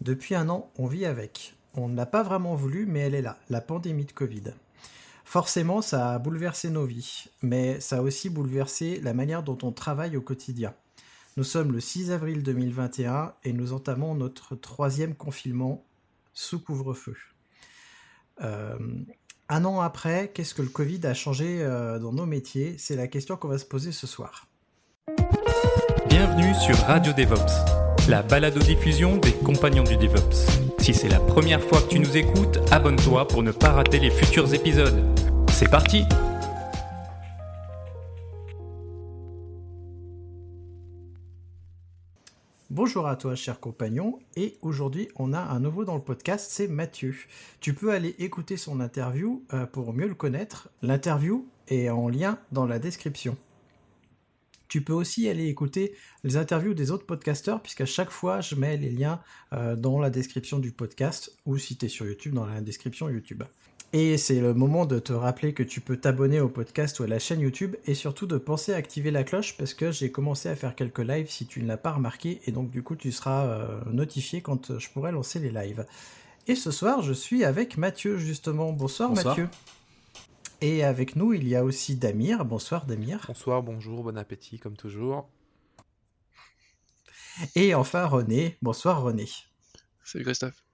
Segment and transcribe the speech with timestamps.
[0.00, 1.54] Depuis un an, on vit avec.
[1.74, 4.44] On ne l'a pas vraiment voulu, mais elle est là, la pandémie de Covid.
[5.24, 9.72] Forcément, ça a bouleversé nos vies, mais ça a aussi bouleversé la manière dont on
[9.72, 10.74] travaille au quotidien.
[11.36, 15.84] Nous sommes le 6 avril 2021 et nous entamons notre troisième confinement
[16.32, 17.16] sous couvre-feu.
[18.42, 18.78] Euh,
[19.48, 22.76] un an après, qu'est-ce que le Covid a changé euh, dans nos métiers?
[22.78, 24.46] C'est la question qu'on va se poser ce soir.
[26.18, 30.48] Bienvenue sur Radio DevOps, la balado-diffusion des compagnons du DevOps.
[30.78, 34.10] Si c'est la première fois que tu nous écoutes, abonne-toi pour ne pas rater les
[34.10, 35.04] futurs épisodes.
[35.50, 36.04] C'est parti
[42.70, 46.66] Bonjour à toi, cher compagnon, et aujourd'hui on a un nouveau dans le podcast, c'est
[46.66, 47.14] Mathieu.
[47.60, 50.70] Tu peux aller écouter son interview euh, pour mieux le connaître.
[50.80, 53.36] L'interview est en lien dans la description.
[54.68, 58.76] Tu peux aussi aller écouter les interviews des autres podcasteurs, puisqu'à chaque fois, je mets
[58.76, 59.20] les liens
[59.52, 63.08] euh, dans la description du podcast, ou si tu es sur YouTube, dans la description
[63.08, 63.44] YouTube.
[63.92, 67.06] Et c'est le moment de te rappeler que tu peux t'abonner au podcast ou à
[67.06, 70.48] la chaîne YouTube, et surtout de penser à activer la cloche, parce que j'ai commencé
[70.48, 73.12] à faire quelques lives si tu ne l'as pas remarqué, et donc du coup, tu
[73.12, 75.86] seras euh, notifié quand je pourrai lancer les lives.
[76.48, 78.72] Et ce soir, je suis avec Mathieu, justement.
[78.72, 79.12] Bonsoir.
[79.12, 79.48] Mathieu.
[80.62, 82.46] Et avec nous, il y a aussi Damir.
[82.46, 83.24] Bonsoir Damir.
[83.28, 85.28] Bonsoir, bonjour, bon appétit comme toujours.
[87.54, 88.56] Et enfin René.
[88.62, 89.28] Bonsoir René.
[90.02, 90.64] Salut Christophe.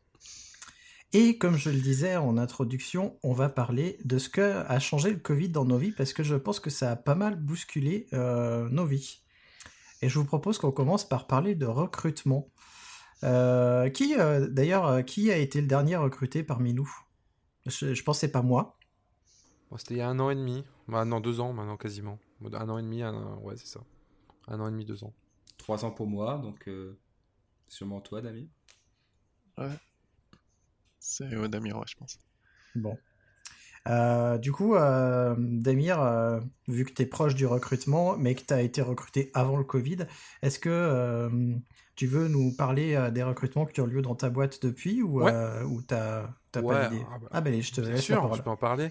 [1.12, 5.10] Et comme je le disais en introduction, on va parler de ce que a changé
[5.10, 8.06] le Covid dans nos vies parce que je pense que ça a pas mal bousculé
[8.12, 9.22] euh, nos vies.
[10.00, 12.48] Et je vous propose qu'on commence par parler de recrutement.
[13.25, 16.91] Euh, qui, euh, d'ailleurs, qui a été le dernier recruté parmi nous?
[17.66, 18.78] Je, je pensais pas moi.
[19.77, 20.65] C'était il y a un an et demi.
[20.88, 22.19] Bah, non, deux ans maintenant quasiment.
[22.44, 23.37] Un an et demi, un...
[23.43, 23.81] ouais, c'est ça.
[24.49, 25.12] Un an et demi, deux ans.
[25.59, 26.99] Trois ans pour moi, donc euh,
[27.69, 28.49] sûrement toi, Damir.
[29.59, 29.69] Ouais.
[30.99, 32.19] C'est ouais, Damir, ouais, je pense.
[32.75, 32.99] Bon.
[33.88, 38.43] Euh, du coup, euh, Damir, euh, vu que tu es proche du recrutement, mais que
[38.43, 40.06] tu as été recruté avant le Covid,
[40.43, 41.31] est-ce que
[41.94, 45.83] tu veux nous parler des recrutements qui ont lieu dans ta boîte depuis ou, ou
[45.83, 47.04] tu n'as pas d'idée?
[47.10, 48.91] Ah, bah, ah ben, je te laisse sûr, je peux en parler.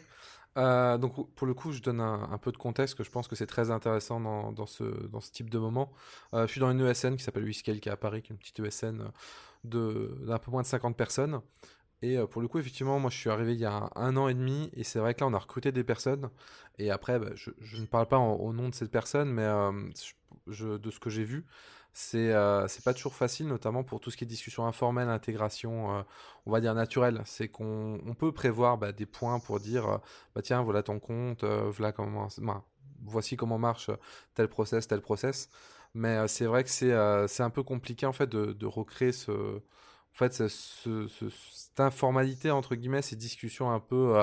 [0.58, 3.36] Euh, donc pour le coup, je donne un, peu de contexte que je pense que
[3.36, 4.20] c'est très intéressant
[4.52, 4.84] dans, ce,
[5.32, 5.92] type de moment.
[6.34, 8.36] Euh, je suis dans une ESN qui s'appelle Whiscale qui est à Paris, qui est
[8.36, 9.12] une petite ESN
[9.64, 11.42] d'un peu moins de 50 personnes.
[12.02, 14.28] Et euh, pour le coup, effectivement, moi je suis arrivé il y a un, an
[14.28, 16.30] et demi et c'est vrai que là on a recruté des personnes.
[16.80, 19.44] Et après, bah, je, ne parle pas au nom de cette personne, mais
[20.48, 21.46] de ce que j'ai vu,
[21.94, 26.02] c'est euh, pas toujours facile, notamment pour tout ce qui est discussion informelle, intégration, euh,
[26.46, 27.22] on va dire naturelle.
[27.26, 29.98] C'est qu'on on peut prévoir bah, des points pour dire, euh,
[30.36, 32.28] bah tiens, voilà ton compte, voilà comment,
[33.04, 33.92] voici comment marche
[34.36, 35.50] tel process, tel process.
[35.94, 40.34] Mais c'est vrai que c'est un peu compliqué en fait de, recréer ce, en fait,
[40.34, 44.18] ce, ce, cette informalité entre guillemets, ces discussions un peu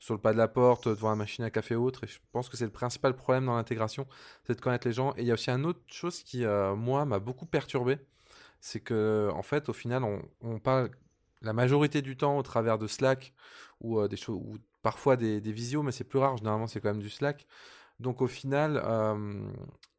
[0.00, 2.04] sur le pas de la porte, devant la machine à café ou autre.
[2.04, 4.06] Et je pense que c'est le principal problème dans l'intégration,
[4.46, 5.12] c'est de connaître les gens.
[5.16, 7.98] Et il y a aussi une autre chose qui, euh, moi, m'a beaucoup perturbé.
[8.60, 10.04] C'est que, en fait, au final,
[10.40, 10.90] on, parle
[11.42, 13.34] la majorité du temps au travers de Slack
[13.80, 16.36] ou euh, des ou parfois des, des visios, mais c'est plus rare.
[16.38, 17.46] Généralement, c'est quand même du Slack.
[18.00, 19.48] Donc, au final, euh,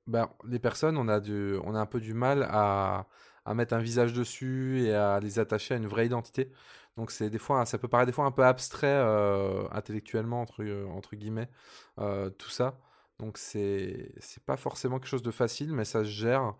[0.07, 3.07] ben, les personnes, on a, du, on a un peu du mal à,
[3.45, 6.51] à mettre un visage dessus et à les attacher à une vraie identité.
[6.97, 10.63] Donc c'est des fois, ça peut paraître des fois un peu abstrait euh, intellectuellement entre,
[10.63, 11.49] euh, entre guillemets
[11.99, 12.79] euh, tout ça.
[13.19, 16.55] Donc c'est c'est pas forcément quelque chose de facile, mais ça se gère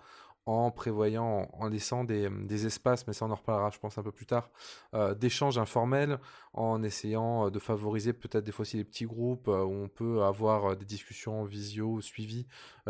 [0.45, 4.03] en prévoyant, en laissant des, des, espaces, mais ça on en reparlera je pense un
[4.03, 4.49] peu plus tard,
[4.95, 6.19] euh, d'échanges informels,
[6.53, 10.75] en essayant de favoriser peut-être des fois aussi les petits groupes où on peut avoir
[10.75, 12.47] des discussions visio suivies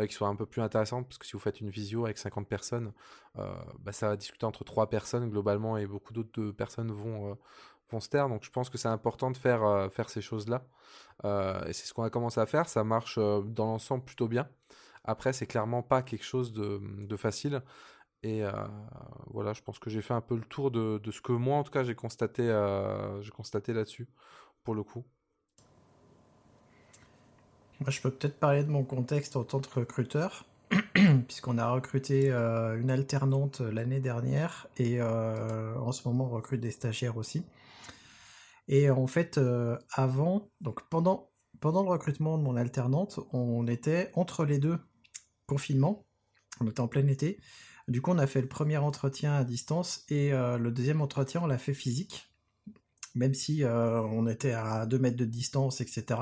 [0.08, 2.48] qui soient un peu plus intéressantes, parce que si vous faites une visio avec 50
[2.48, 2.92] personnes,
[3.34, 7.38] bah, ça va discuter entre trois personnes globalement et beaucoup d'autres personnes vont
[7.90, 8.28] vont se taire.
[8.28, 10.64] Donc je pense que c'est important de faire, faire ces choses-là.
[11.24, 12.68] et c'est ce qu'on a commencé à faire.
[12.68, 14.48] Ça marche dans l'ensemble plutôt bien.
[15.04, 17.62] Après, c'est clairement pas quelque chose de, facile.
[18.22, 18.42] Et
[19.26, 21.64] voilà, je pense que j'ai fait un peu le tour de, ce que moi, en
[21.64, 22.44] tout cas, j'ai constaté,
[23.20, 24.08] j'ai constaté là-dessus,
[24.64, 25.04] pour le coup.
[27.80, 30.44] Moi, je peux peut-être parler de mon contexte en tant que recruteur.
[31.26, 36.60] puisqu'on a recruté euh, une alternante l'année dernière et euh, en ce moment on recrute
[36.60, 37.44] des stagiaires aussi.
[38.68, 44.10] Et en fait, euh, avant, donc pendant, pendant le recrutement de mon alternante, on était
[44.14, 44.78] entre les deux
[45.46, 46.06] confinements,
[46.60, 47.40] on était en plein été.
[47.88, 51.46] Du coup, on a fait le premier entretien à distance et le deuxième entretien, on
[51.46, 52.30] l'a fait physique,
[53.16, 56.20] même si on était à 2 mètres de distance, etc.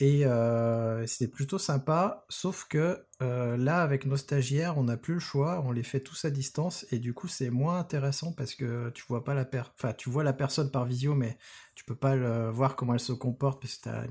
[0.00, 5.14] Et euh, c'était plutôt sympa, sauf que euh, là, avec nos stagiaires, on n'a plus
[5.14, 8.54] le choix, on les fait tous à distance, et du coup, c'est moins intéressant parce
[8.54, 11.36] que tu vois pas la personne par visio, mais
[11.74, 12.16] tu peux pas
[12.50, 14.06] voir comment elle se comporte parce que tu un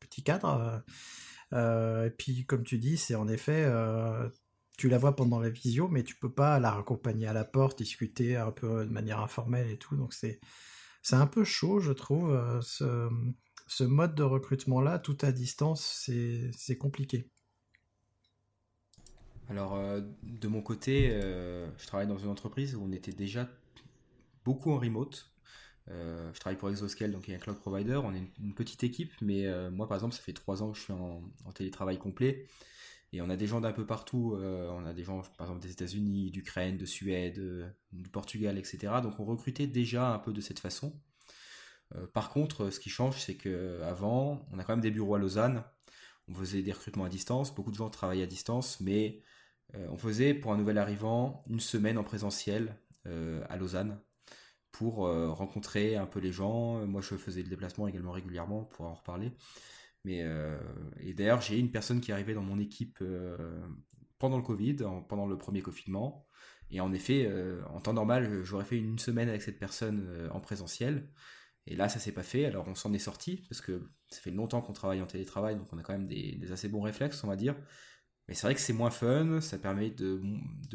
[0.00, 0.82] petit cadre.
[1.52, 3.70] Euh, et puis, comme tu dis, c'est en effet,
[4.76, 7.78] tu la vois pendant la visio, mais tu peux pas la raccompagner à la porte,
[7.78, 10.40] discuter un peu de manière informelle et tout, donc c'est
[11.02, 13.08] c'est un peu chaud, je trouve, ce
[13.66, 16.08] ce mode de recrutement-là, tout à distance,
[16.52, 17.28] c'est compliqué.
[19.48, 23.48] Alors, euh, de mon côté, euh, je travaille dans une entreprise où on était déjà
[24.44, 25.30] beaucoup en remote.
[25.90, 27.96] Euh, je travaille pour Exoscale, donc il y a un cloud provider.
[27.96, 30.82] On est une, petite équipe, mais moi, par exemple, ça fait trois ans que je
[30.82, 31.22] suis en,
[31.54, 32.46] télétravail complet.
[33.12, 34.36] Et on a des gens d'un peu partout.
[34.36, 38.94] on a des gens, par exemple, des États-Unis, d'Ukraine, de Suède, du Portugal, etc.
[39.02, 40.92] Donc on recrutait déjà un peu de cette façon.
[41.94, 45.18] Euh, par contre, ce qui change, c'est qu'avant, on a quand même des bureaux à
[45.18, 45.62] Lausanne.
[46.28, 47.54] On faisait des recrutements à distance.
[47.54, 49.22] Beaucoup de gens travaillaient à distance, mais
[49.74, 54.00] euh, on faisait pour un nouvel arrivant une semaine en présentiel euh, à Lausanne
[54.78, 56.86] pour rencontrer un peu les gens.
[56.86, 59.32] Moi, je faisais le déplacement également régulièrement pour en reparler.
[60.04, 60.24] Mais
[61.00, 63.02] et d'ailleurs, j'ai une personne qui est arrivée dans mon équipe
[64.18, 64.76] pendant le Covid,
[65.08, 66.26] pendant le premier confinement.
[66.70, 67.30] Et en effet,
[67.72, 71.08] en temps normal, j'aurais fait une semaine avec cette personne en présentiel.
[71.66, 72.46] Et là, ça s'est pas fait.
[72.46, 75.72] Alors, on s'en est sorti parce que ça fait longtemps qu'on travaille en télétravail, donc
[75.72, 77.56] on a quand même des, assez bons réflexes, on va dire.
[78.28, 80.20] Mais c'est vrai que c'est moins fun, ça permet de,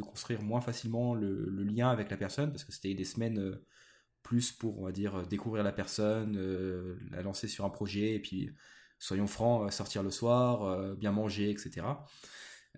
[0.02, 3.66] construire moins facilement le, lien avec la personne parce que c'était des semaines euh,
[4.24, 8.20] plus pour, on va dire, découvrir la personne, euh, la lancer sur un projet et
[8.20, 8.52] puis,
[9.00, 11.84] soyons francs, euh, sortir le soir, bien manger, etc.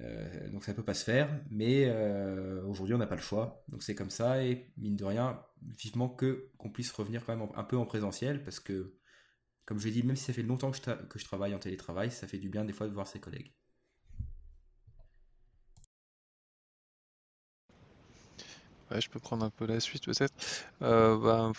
[0.01, 3.63] Euh, donc ça peut pas se faire, mais euh, aujourd'hui on n'a pas le choix.
[3.67, 7.47] Donc c'est comme ça et mine de rien, vivement que qu'on puisse revenir quand même
[7.55, 8.95] un peu en présentiel parce que,
[9.65, 12.27] comme je l'ai dit, même si ça fait longtemps que je travaille en télétravail, ça
[12.27, 13.53] fait du bien des fois de voir ses collègues.
[18.99, 20.33] Je peux prendre un peu la suite peut-être.
[20.81, 21.51] Euh, bah,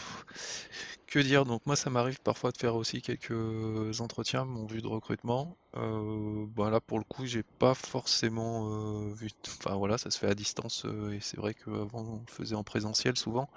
[1.07, 1.45] que dire?
[1.45, 5.57] Donc moi ça m'arrive parfois de faire aussi quelques entretiens, mon vue de recrutement.
[5.77, 9.31] Euh, bah, là pour le coup j'ai pas forcément euh, vu.
[9.47, 12.65] Enfin voilà, ça se fait à distance et c'est vrai qu'avant on le faisait en
[12.65, 13.49] présentiel souvent.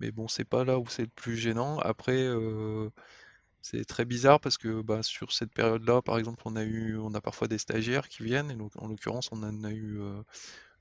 [0.00, 1.78] Mais bon c'est pas là où c'est le plus gênant.
[1.80, 2.26] Après
[3.62, 7.14] c'est très bizarre parce que bah, sur cette période-là, par exemple, on a eu, on
[7.14, 10.00] a parfois des stagiaires qui viennent, et en l'occurrence, on en a eu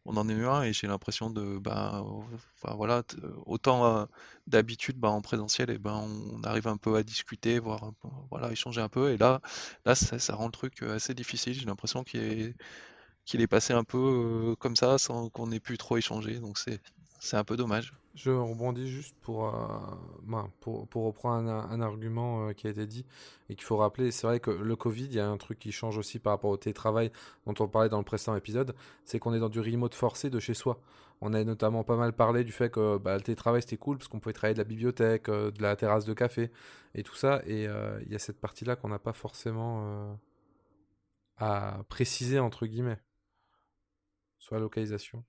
[0.09, 2.03] on en est eu un et j'ai l'impression de bah
[2.75, 3.03] voilà
[3.45, 4.05] autant euh,
[4.47, 6.03] d'habitude bah, en présentiel et ben
[6.33, 7.93] on arrive un peu à discuter voir
[8.31, 9.39] voilà échanger un peu et là
[9.85, 11.53] là ça, rend le truc euh, assez difficile.
[11.53, 12.55] J'ai l'impression qu'il est
[13.25, 13.97] qu'il est passé un peu
[14.51, 16.39] euh, comme ça sans qu'on ait pu trop échanger.
[16.39, 16.81] Donc c'est
[17.19, 19.67] c'est un peu dommage je rebondis juste pour, euh,
[20.23, 23.05] ben, pour, reprendre un, argument euh, qui a été dit
[23.49, 24.11] et qu'il faut rappeler.
[24.11, 26.51] C'est vrai que le Covid, il y a un truc qui change aussi par rapport
[26.51, 27.11] au télétravail
[27.45, 30.39] dont on parlait dans le précédent épisode, c'est qu'on est dans du remote forcé de
[30.39, 30.81] chez soi.
[31.21, 34.07] On a notamment pas mal parlé du fait que bah, le télétravail c'était cool parce
[34.07, 36.51] qu'on pouvait travailler de la bibliothèque, euh, de la terrasse de café
[36.95, 37.41] et tout ça.
[37.45, 40.17] Et il y a cette partie-là qu'on n'a pas forcément
[41.37, 42.99] à préciser entre guillemets,
[44.39, 45.23] soit localisation.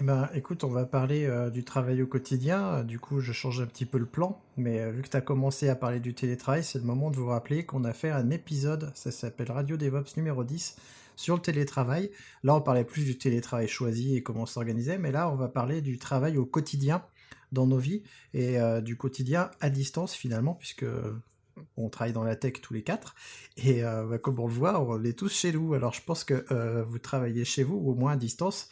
[0.00, 2.82] Eh ben, écoute, on va parler euh, du travail au quotidien.
[2.82, 4.40] Du coup, je change un petit peu le plan.
[4.56, 7.16] Mais euh, vu que tu as commencé à parler du télétravail, c'est le moment de
[7.16, 10.76] vous rappeler qu'on a fait un épisode, ça s'appelle Radio DevOps numéro 10,
[11.16, 12.10] sur le télétravail.
[12.42, 15.82] Là, on parlait plus du télétravail choisi et comment s'organiser, mais là, on va parler
[15.82, 17.04] du travail au quotidien
[17.52, 20.86] dans nos vies et euh, du quotidien à distance finalement, puisque
[21.76, 23.14] on travaille dans la tech tous les quatre,
[23.58, 25.74] et bah, comme on le voit, on est tous chez nous.
[25.74, 28.70] Alors je pense que vous travaillez chez vous, ou au moins à distance,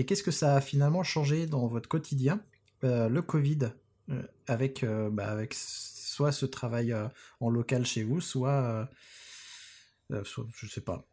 [0.00, 2.40] et qu'est-ce que ça a finalement changé dans votre quotidien,
[2.84, 3.68] euh, le Covid,
[4.08, 6.96] euh, avec, euh, bah, avec soit ce travail
[7.40, 8.88] en local chez vous, soit,
[10.08, 11.04] je sais pas.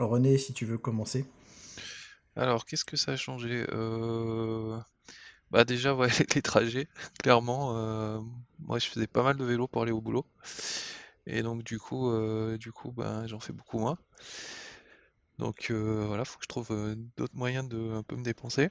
[0.00, 1.24] René, si tu veux commencer.
[2.34, 3.64] Alors, qu'est-ce que ça a changé
[5.52, 5.96] Bah déjà,
[6.34, 6.88] les trajets,
[7.22, 8.20] clairement.
[8.58, 10.26] moi, je faisais pas mal de vélo pour aller au boulot.
[11.26, 12.10] Et donc, du coup,
[12.58, 13.98] du coup bah, j'en fais beaucoup moins.
[15.38, 18.70] Donc voilà, faut que je trouve d'autres moyens de un peu me dépenser.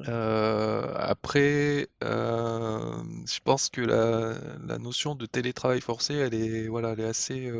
[0.00, 7.52] après, je pense que la, notion de télétravail forcé, elle est, voilà, elle est assez,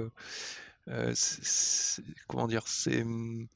[2.29, 3.49] comment dire, c'est mmh,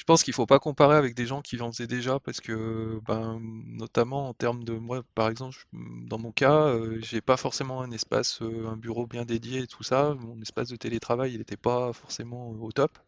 [0.00, 2.98] je pense qu'il faut pas comparer avec des gens qui en faisaient déjà parce que,
[3.06, 7.82] ben, notamment en termes de moi, par exemple, dans mon cas, euh, j'ai pas forcément
[7.82, 10.14] un espace, euh, un bureau bien dédié et tout ça.
[10.14, 12.98] Mon espace de télétravail, il n'était pas forcément au top.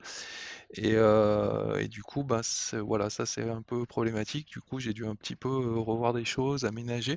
[0.74, 2.42] Et, euh, et du coup, ben,
[2.84, 4.48] voilà, ça c'est un peu problématique.
[4.48, 7.16] Du coup, j'ai dû un petit peu revoir des choses, aménager.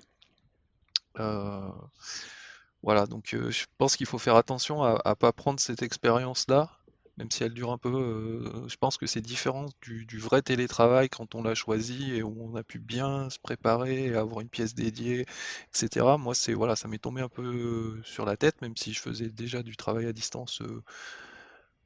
[2.84, 6.70] voilà, donc je pense qu'il faut faire attention à, à pas prendre cette expérience-là
[7.17, 7.89] même si elle dure un peu.
[7.93, 12.36] Euh, je pense que c'est différent du, vrai télétravail quand on l'a choisi et où
[12.39, 15.25] on a pu bien se préparer, avoir une pièce dédiée,
[15.69, 16.17] etc.
[16.17, 19.29] Moi, c'est voilà, ça m'est tombé un peu sur la tête, même si je faisais
[19.29, 20.84] déjà du travail à distance euh,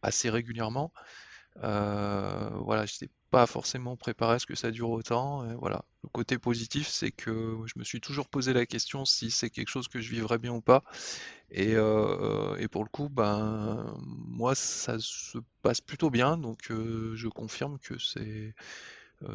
[0.02, 0.92] assez régulièrement.
[1.64, 5.46] Euh, voilà, j'étais pas forcément préparé à ce que ça dure autant.
[5.58, 5.84] voilà.
[6.04, 9.70] Le côté positif, c'est que je me suis toujours posé la question si c'est quelque
[9.70, 10.84] chose que je vivrais bien ou pas.
[11.52, 17.28] Et, euh, pour le coup, ben moi, ça se passe plutôt bien, donc euh, je
[17.28, 18.54] confirme que c'est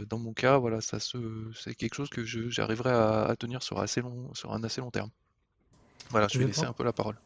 [0.06, 4.80] dans mon cas, voilà, ça c'est quelque chose que j'arriverai à, tenir sur un assez
[4.80, 5.11] long terme.
[6.11, 7.16] Voilà, je, vais, laisser un peu la parole.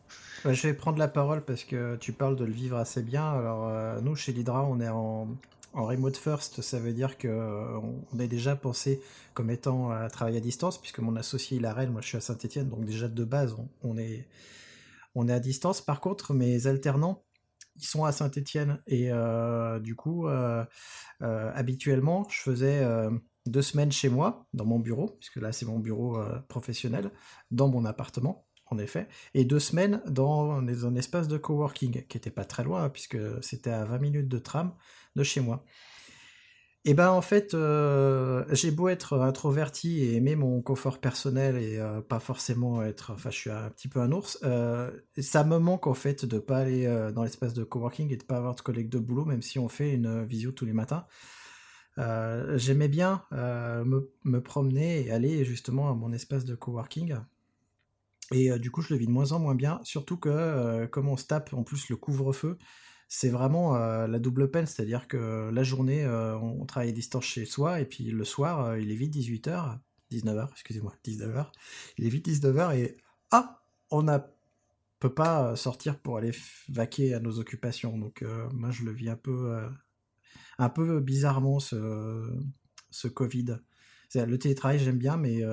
[0.45, 3.29] je vais prendre la parole parce que tu parles de le vivre assez bien.
[3.31, 5.29] Alors nous, chez l'Hydra, on est en
[5.75, 7.79] en remote first, ça veut dire que euh,
[8.13, 9.01] on est déjà pensé
[9.35, 12.17] comme étant à travailler à distance, puisque mon associé il a Rennes, moi je suis
[12.17, 14.27] à Saint-Etienne, donc déjà de base on, est
[15.15, 15.81] on est à distance.
[15.81, 17.23] Par contre, mes alternants,
[17.77, 20.65] ils sont à Saint-Etienne et euh, du coup, euh,
[21.21, 22.85] habituellement, je faisais
[23.47, 26.19] deux semaines chez moi dans mon bureau, puisque là c'est mon bureau
[26.49, 27.13] professionnel,
[27.51, 32.31] dans mon appartement en effet, et deux semaines dans un espace de coworking qui était
[32.31, 34.75] pas très loin, hein, puisque c'était à 20 minutes de tram
[35.17, 35.65] de chez moi.
[36.85, 41.79] Et ben en fait, euh, j'ai beau être introverti et aimer mon confort personnel et
[41.79, 45.59] euh, pas forcément être, enfin je suis un petit peu un ours, euh, ça me
[45.59, 48.61] manque en fait de pas aller dans l'espace de coworking et de pas avoir de
[48.63, 51.07] collègues de boulot, même si on fait une visio tous les matins.
[52.57, 57.17] J'aimais bien me, promener et aller justement à mon espace de coworking.
[58.33, 61.17] Et du coup, je le vis de moins en moins bien, surtout que comme on
[61.17, 62.59] se tape en plus le couvre-feu,
[63.09, 67.25] c'est vraiment euh, la double peine, c'est-à-dire que la journée, euh, on travaille à distance
[67.25, 69.79] chez soi, et puis le soir, euh, il est vite 18h,
[70.13, 71.47] 19h, excusez-moi, 19h,
[71.97, 72.99] il est vite 19h, et
[73.31, 74.19] ah, on ne
[75.01, 76.33] peut pas sortir pour aller
[76.69, 77.97] vaquer à nos occupations.
[77.97, 79.59] Donc moi, je le vis un peu,
[80.59, 82.37] un peu bizarrement, ce,
[82.91, 83.59] ce Covid.
[84.15, 85.45] Le télétravail, j'aime bien, mais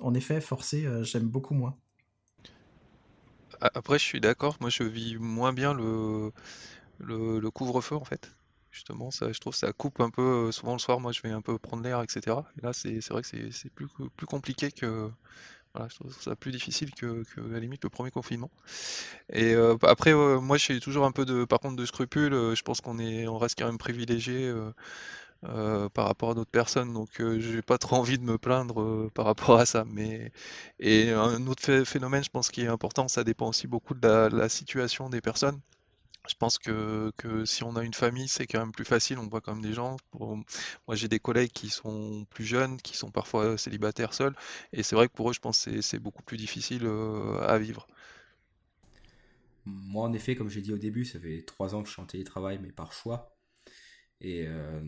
[0.00, 1.78] en effet, forcé, j'aime beaucoup moins.
[3.60, 6.32] Après, je suis d'accord, moi je vis moins bien le
[7.00, 8.32] le, couvre-feu en fait.
[8.70, 10.48] Justement, ça, je trouve ça coupe un peu.
[10.48, 12.36] Euh, souvent le soir, moi je vais un peu prendre l'air, etc.
[12.58, 15.10] Et là, c'est vrai que c'est plus, plus compliqué que.
[15.74, 18.50] Voilà, je trouve ça plus difficile que, que à la limite le premier confinement.
[19.30, 22.32] Et euh, après, euh, moi j'ai toujours un peu de, par contre, de scrupules.
[22.32, 24.52] je pense qu'on est, on reste quand même privilégié.
[25.94, 29.58] Par rapport à d'autres personnes, donc j'ai pas trop envie de me plaindre par rapport
[29.58, 29.84] à ça.
[29.86, 30.32] Mais
[30.80, 34.48] et un autre phénomène, je pense qui est important, ça dépend aussi beaucoup de la
[34.48, 35.60] situation des personnes.
[36.28, 37.12] Je pense que,
[37.44, 39.18] si on a une famille, c'est quand même plus facile.
[39.18, 39.96] On voit quand même des gens.
[40.18, 44.34] moi, j'ai des collègues qui sont plus jeunes, qui sont parfois célibataires seuls.
[44.72, 47.58] Et c'est vrai que pour eux, je pense que c'est beaucoup plus difficile euh, à
[47.58, 47.86] vivre.
[49.64, 52.02] Moi, en effet, comme j'ai dit au début, ça fait trois ans que je suis
[52.02, 53.36] en télétravail, mais par choix.
[54.20, 54.80] Et euh,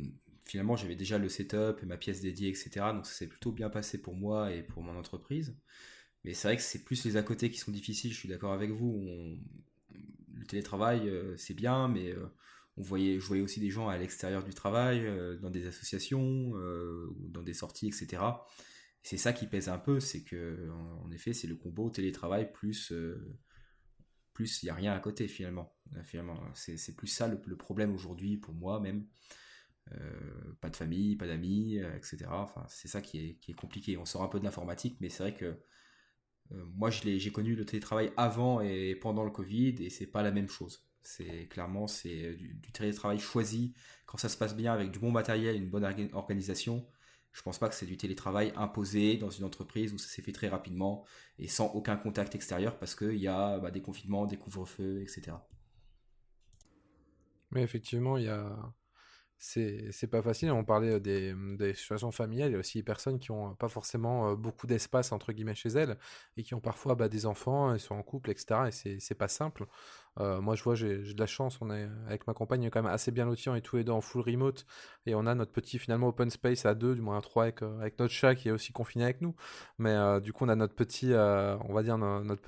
[0.48, 2.70] finalement, j'avais déjà le setup et ma pièce dédiée, etc.
[2.92, 5.56] Donc ça s'est plutôt bien passé pour moi et pour mon entreprise.
[6.24, 8.12] Mais c'est vrai que c'est plus les à côté qui sont difficiles.
[8.12, 9.38] Je suis d'accord avec vous.
[10.34, 12.26] Le télétravail, euh, c'est bien, mais euh,
[12.76, 16.52] on voyait, je voyais aussi des gens à l'extérieur du travail, euh, dans des associations,
[17.18, 18.22] dans des sorties, etc.
[19.02, 20.68] C'est ça qui pèse un peu, c'est que
[21.04, 22.92] en effet, c'est le combo télétravail plus
[24.32, 25.74] plus il n'y a rien à côté finalement.
[26.04, 29.04] finalement c'est plus ça le, problème aujourd'hui pour moi même.
[30.60, 32.26] Pas de famille, pas d'amis, etc.
[32.30, 33.96] Enfin, c'est ça qui est, qui est, compliqué.
[33.96, 35.58] On sort un peu de l'informatique, mais c'est vrai que
[36.52, 40.30] euh, moi, j'ai connu le télétravail avant et pendant le Covid et c'est pas la
[40.30, 40.84] même chose.
[41.02, 43.72] C'est clairement c'est du, télétravail choisi
[44.06, 46.86] quand ça se passe bien avec du bon matériel, une bonne organisation.
[47.32, 50.32] Je pense pas que c'est du télétravail imposé dans une entreprise où ça s'est fait
[50.32, 51.04] très rapidement
[51.38, 55.36] et sans aucun contact extérieur parce qu'il y a bah, des confinements, des couvre-feux, etc.
[57.50, 58.74] Mais effectivement, il y a,
[59.38, 60.50] c'est pas facile.
[60.50, 62.50] On parlait des, des, situations familiales.
[62.50, 65.70] Il y a aussi des personnes qui ont pas forcément beaucoup d'espace entre guillemets chez
[65.70, 65.96] elles
[66.36, 68.70] et qui ont parfois bah, des enfants, ils sont en couple, etc.
[68.84, 69.66] Et c'est pas simple.
[70.20, 71.58] Euh, moi, je vois, j'ai de la chance.
[71.60, 73.48] On est avec ma compagne, quand même assez bien lotis.
[73.48, 74.66] On est tous les deux en full remote
[75.06, 77.62] et on a notre petit finalement open space à deux, du moins à trois avec,
[77.62, 79.34] euh, avec notre chat qui est aussi confiné avec nous.
[79.78, 82.42] Mais euh, du coup, on a notre petit, on va dire notre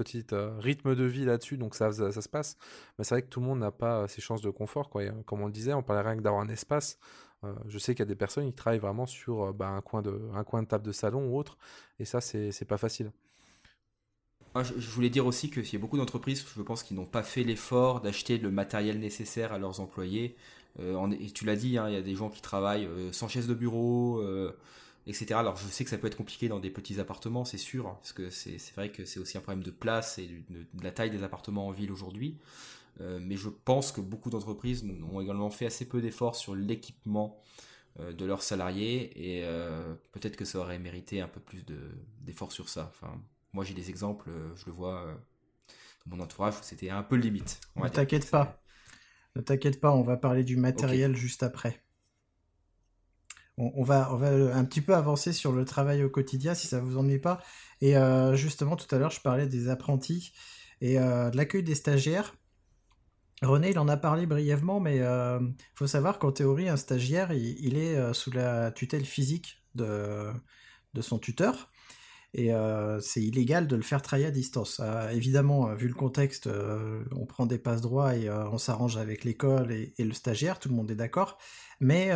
[0.60, 2.56] rythme de vie là-dessus, donc ça, ça, se passe.
[2.98, 5.02] Mais c'est vrai que tout le monde n'a pas ces chances de confort, quoi.
[5.26, 6.98] comme on le disait, on parlait rien que d'avoir un espace.
[7.66, 10.20] je sais qu'il y a des personnes qui travaillent vraiment sur bah, un, coin de,
[10.34, 11.58] un coin de table de salon ou autre,
[11.98, 13.12] et ça, c'est pas facile
[14.56, 17.44] je, voulais dire aussi que y a beaucoup d'entreprises, je pense, qui n'ont pas fait
[17.44, 20.36] l'effort d'acheter le matériel nécessaire à leurs employés.
[20.78, 23.28] Euh, et tu l'as dit, hein, il y a des gens qui travaillent euh, sans
[23.28, 24.56] chaise de bureau, euh,
[25.06, 25.34] etc.
[25.34, 27.96] Alors je sais que ça peut être compliqué dans des petits appartements, c'est sûr, hein,
[28.00, 31.10] parce que c'est vrai que c'est aussi un problème de place et de, la taille
[31.10, 32.38] des appartements en ville aujourd'hui.
[33.00, 37.40] mais je pense que beaucoup d'entreprises ont également fait assez peu d'efforts sur l'équipement
[37.98, 39.42] de leurs salariés et
[40.12, 41.64] peut-être que ça aurait mérité un peu plus
[42.20, 42.92] d'efforts sur ça.
[43.52, 45.14] Moi, j'ai des exemples, euh, je le vois euh,
[46.06, 47.60] dans mon entourage où c'était un peu limite.
[47.76, 48.62] Ne t'inquiète pas.
[49.36, 51.82] Ne t'inquiète pas, on va parler du matériel juste après.
[53.56, 56.80] On, va, on va un petit peu avancer sur le travail au quotidien si ça
[56.80, 57.42] vous ennuie pas.
[57.82, 60.32] Et euh, justement, tout à l'heure, je parlais des apprentis
[60.80, 62.34] et de l'accueil des stagiaires.
[63.42, 67.76] René, il en a parlé brièvement, mais il faut savoir qu'en théorie, un stagiaire, il,
[67.76, 70.32] est sous la tutelle physique de,
[70.94, 71.70] de son tuteur
[72.32, 74.80] et euh, c'est illégal de le faire travailler à distance.
[74.82, 76.48] Euh, évidemment, euh, vu le contexte,
[77.12, 80.74] on prend des passes droits et on s'arrange avec l'école et, le stagiaire, tout le
[80.74, 81.38] monde est d'accord.
[81.80, 82.10] Mais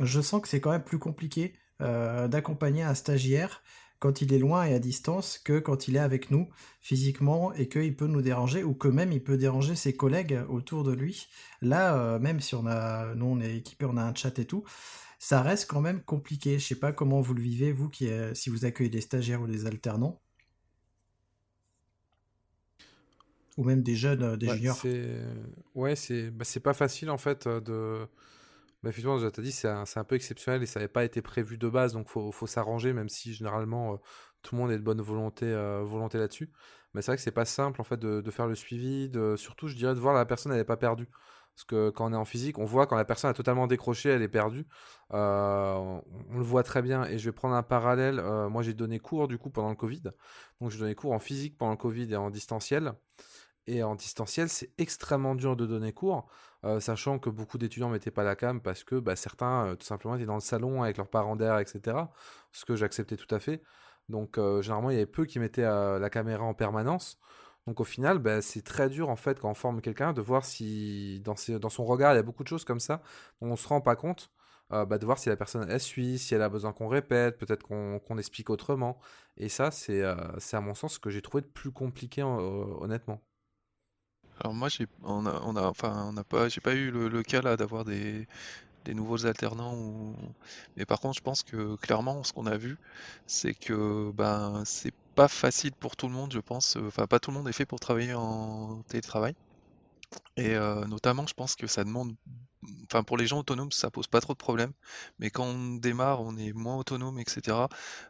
[0.00, 3.62] je sens que c'est quand même plus compliqué d'accompagner un stagiaire
[3.98, 6.48] quand il est loin et à distance que quand il est avec nous
[6.80, 10.84] physiquement et qu'il peut nous déranger ou que même il peut déranger ses collègues autour
[10.84, 11.28] de lui.
[11.62, 14.64] Là, même si on a, nous on est équipé, on a un chat et tout,
[15.18, 16.58] ça reste quand même compliqué.
[16.58, 19.46] Je sais pas comment vous le vivez, vous, qui, si vous accueillez des stagiaires ou
[19.46, 20.20] des alternants.
[23.56, 24.78] Ou même des jeunes, euh, des juniors.
[25.74, 28.06] Ouais, c'est bah, pas facile en fait euh, de.
[28.82, 31.22] Bah, effectivement, tu as dit, c'est un, un, peu exceptionnel et ça n'avait pas été
[31.22, 33.96] prévu de base, donc faut, faut s'arranger, même si généralement euh,
[34.42, 35.50] tout le monde est de bonne volonté,
[35.84, 36.52] volonté là-dessus.
[36.92, 39.36] Mais c'est vrai que c'est pas simple en fait de, de, faire le suivi, de,
[39.36, 41.08] surtout je dirais de voir la personne elle n'est pas perdue.
[41.56, 44.10] Parce que quand on est en physique, on voit quand la personne a totalement décroché,
[44.10, 44.66] elle est perdue.
[45.14, 46.02] Euh, on,
[46.36, 47.06] le voit très bien.
[47.06, 48.18] Et je vais prendre un parallèle.
[48.18, 50.02] Euh, moi, j'ai donné cours du coup pendant le Covid.
[50.60, 52.92] Donc, j'ai donné cours en physique pendant le Covid et en distanciel.
[53.66, 56.28] Et en distanciel, c'est extrêmement dur de donner cours,
[56.64, 60.14] euh, sachant que beaucoup d'étudiants mettaient pas la cam parce que bah, certains, tout simplement,
[60.16, 61.96] étaient dans le salon avec leurs parents d'air, etc.
[62.52, 63.62] Ce que j'acceptais tout à fait.
[64.10, 67.18] Donc, généralement, il y avait peu qui mettaient la caméra en permanence.
[67.66, 70.44] Donc au final, bah, c'est très dur en fait quand on forme quelqu'un de voir
[70.44, 73.02] si dans, son regard il y a beaucoup de choses comme ça
[73.40, 74.30] dont on se rend pas compte.
[74.72, 77.38] Euh, bah, de voir si la personne elle suit, si elle a besoin qu'on répète,
[77.38, 78.98] peut-être qu'on explique autrement.
[79.36, 80.16] Et ça, c'est euh,
[80.52, 83.22] à mon sens ce que j'ai trouvé de plus compliqué honnêtement.
[84.40, 88.26] Alors moi, j'ai, on a, enfin, pas, pas eu le, cas là d'avoir des,
[88.86, 90.14] des nouveaux alternants ou...
[90.76, 92.78] mais par contre je pense que clairement ce qu'on a vu
[93.26, 96.76] c'est que ben c'est pas facile pour tout le monde, je pense.
[96.76, 99.34] Enfin, pas tout le monde est fait pour travailler en télétravail.
[100.36, 102.14] Et euh, notamment, je pense que ça demande.
[102.84, 104.72] Enfin, pour les gens autonomes, ça pose pas trop de problèmes.
[105.18, 107.56] Mais quand on démarre, on est moins autonome, etc.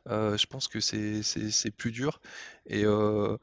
[0.09, 2.21] Euh, je pense que c'est plus dur.
[2.67, 2.85] Et.
[2.85, 3.39] Euh,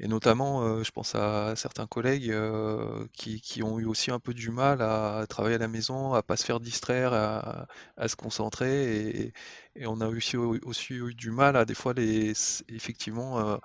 [0.00, 4.34] et notamment, euh, je pense à certains collègues euh, qui, ont eu aussi un peu
[4.34, 7.68] du mal à travailler à la maison, à pas se faire distraire, à,
[8.08, 9.32] se concentrer.
[9.76, 12.32] Et, on a aussi, aussi eu du mal à des fois les
[12.68, 13.56] effectivement euh,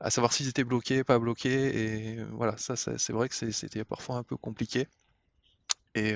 [0.00, 2.14] à savoir s'ils étaient bloqués, pas bloqués.
[2.14, 4.86] Et voilà, ça, c'est vrai que c'était parfois un peu compliqué.
[5.94, 6.14] Et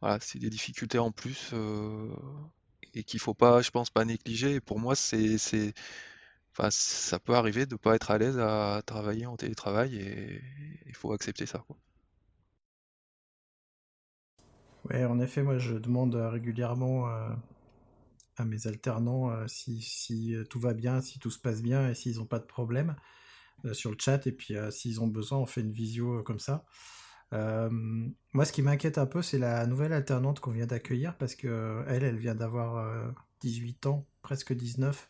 [0.00, 1.54] voilà, c'est des difficultés en plus
[2.94, 4.54] et qu'il faut pas, je pense, pas négliger.
[4.56, 5.38] Et pour moi, c'est
[6.52, 10.42] Enfin, ça peut arriver de ne pas être à l'aise à travailler en télétravail et
[10.86, 11.62] il faut accepter ça.
[11.66, 11.76] Quoi.
[14.88, 17.28] Ouais, en effet, moi je demande régulièrement euh,
[18.36, 21.94] à mes alternants euh, si, euh, tout va bien, si tout se passe bien et
[21.94, 22.96] s'ils n'ont pas de problème
[23.72, 24.26] sur le chat.
[24.26, 26.64] Et puis s'ils ont besoin, on fait une visio comme ça.
[27.32, 31.84] moi, ce qui m'inquiète un peu, c'est la nouvelle alternante qu'on vient d'accueillir parce que
[31.86, 35.08] elle, elle vient d'avoir 18 ans, presque 19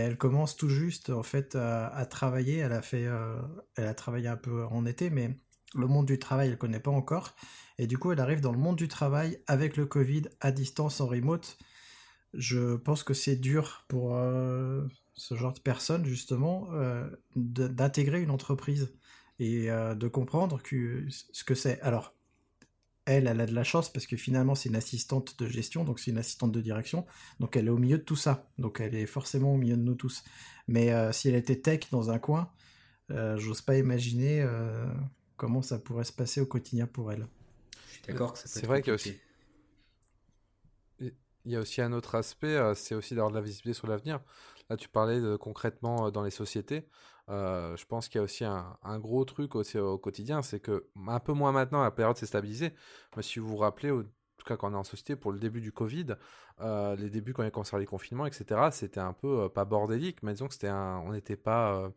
[0.00, 2.58] elle commence tout juste en fait à, travailler.
[2.58, 3.40] Elle a fait, euh,
[3.76, 5.38] elle a travaillé un peu en été, mais
[5.74, 7.34] le monde du travail, elle connaît pas encore.
[7.78, 11.00] Et du coup, elle arrive dans le monde du travail avec le Covid à distance
[11.00, 11.58] en remote.
[12.32, 14.82] Je pense que c'est dur pour euh,
[15.14, 18.92] ce genre de personnes justement euh, d'intégrer une entreprise
[19.38, 21.80] et de comprendre ce que c'est.
[21.80, 22.14] Alors,
[23.06, 26.00] elle, elle a de la chance parce que finalement c'est une assistante de gestion, donc
[26.00, 27.04] c'est une assistante de direction,
[27.40, 29.82] donc elle est au milieu de tout ça, donc elle est forcément au milieu de
[29.82, 30.24] nous tous.
[30.68, 32.50] Mais euh, si elle était tech dans un coin,
[33.10, 34.86] euh, j'ose pas imaginer euh,
[35.36, 37.26] comment ça pourrait se passer au quotidien pour elle.
[37.88, 39.16] Je suis d'accord que C'est vrai qu'il y a aussi.
[41.44, 44.20] Il y a aussi un autre aspect, c'est aussi d'avoir de la visibilité sur l'avenir.
[44.70, 46.88] Là, tu parlais concrètement dans les sociétés.
[47.28, 51.20] je pense qu'il y a aussi un, gros truc aussi au quotidien, c'est que un
[51.20, 52.72] peu moins maintenant, la période s'est stabilisée.
[53.16, 54.04] Mais si vous vous rappelez, au,
[54.44, 56.16] tout cas quand on est en société, pour le début du Covid,
[56.60, 59.48] euh, les débuts quand il y a commencé les confinements, etc., c'était un peu euh,
[59.48, 61.88] pas bordélique, mais disons que c'était on n'était pas, euh,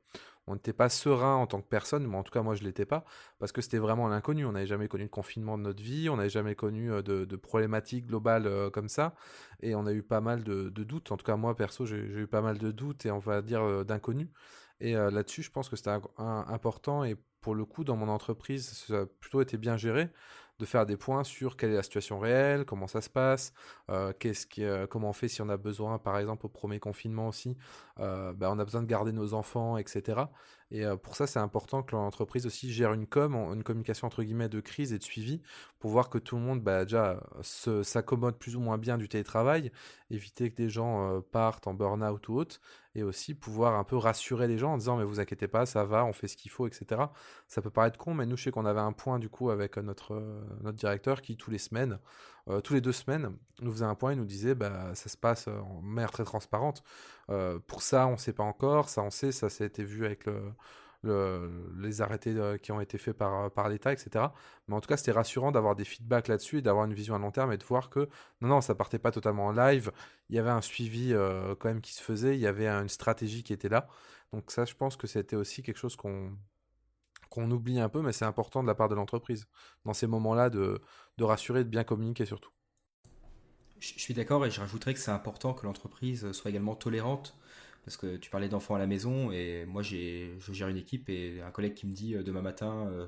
[0.48, 2.86] on n'était pas serein en tant que personne, mais en tout cas moi je l'étais
[2.86, 3.06] pas,
[3.40, 4.46] parce que c'était vraiment l'inconnu.
[4.46, 8.08] On n'avait jamais connu de confinement de notre vie, on n'avait jamais connu de, problématiques
[8.08, 9.16] globales comme ça,
[9.62, 11.12] et on a eu pas mal de, doutes.
[11.12, 13.86] En tout cas moi perso, j'ai eu pas mal de doutes et on va dire
[13.86, 14.30] d'inconnus.
[14.80, 19.02] Et là-dessus, je pense que c'était important et pour le coup, dans mon entreprise, ça
[19.02, 20.10] a plutôt été bien géré
[20.60, 23.54] de faire des points sur quelle est la situation réelle, comment ça se passe,
[23.90, 27.28] euh, qu'est-ce euh, comment on fait si on a besoin, par exemple au premier confinement
[27.28, 27.58] aussi,
[28.00, 30.22] euh, ben, on a besoin de garder nos enfants, etc.
[30.70, 34.50] Et pour ça, c'est important que l'entreprise aussi gère une com, une communication entre guillemets
[34.50, 35.42] de crise et de suivi,
[35.80, 36.84] pour voir que tout le monde bah,
[37.42, 39.72] s'accommode plus ou moins bien du télétravail,
[40.10, 42.60] éviter que des gens partent en burn-out ou autre,
[42.96, 45.86] et aussi pouvoir un peu rassurer les gens en disant mais vous inquiétez pas, ça
[45.86, 47.02] va, on fait ce qu'il faut, etc.
[47.48, 49.78] Ça peut paraître con, mais nous je sais qu'on avait un point du coup avec
[49.78, 50.22] notre,
[50.62, 52.00] notre directeur qui tous les semaines,
[52.64, 55.48] tous les deux semaines, nous faisait un point et nous disait bah ça se passe
[55.48, 56.84] en manière très transparente.
[57.68, 60.26] pour ça on ne sait pas encore, ça on sait, ça s'est été vu avec
[60.26, 60.54] le
[61.04, 64.26] les arrêtés euh, qui ont été faits par, euh, l'État, etc.
[64.68, 67.20] Mais en tout cas, c'était rassurant d'avoir des feedbacks là-dessus et d'avoir une vision à
[67.20, 68.10] long terme et de voir que
[68.42, 69.92] non, non, ça partait pas totalement en live.
[70.30, 72.90] Il y avait un suivi euh, quand même qui se faisait, il y avait une
[72.90, 73.88] stratégie qui était là.
[74.34, 76.32] Donc ça, je pense que c'était aussi quelque chose qu'on
[77.38, 79.46] qu'on oublie un peu, mais c'est important de la part de l'entreprise
[79.86, 80.82] dans ces moments-là de,
[81.20, 82.50] de rassurer, de bien communiquer surtout.
[83.80, 87.38] Je suis d'accord et je rajouterais que c'est important que l'entreprise soit également tolérante
[87.86, 91.44] parce que tu parlais d'enfants à la maison et moi je gère une équipe et
[91.44, 93.06] un collègue qui me dit euh, demain matin, euh,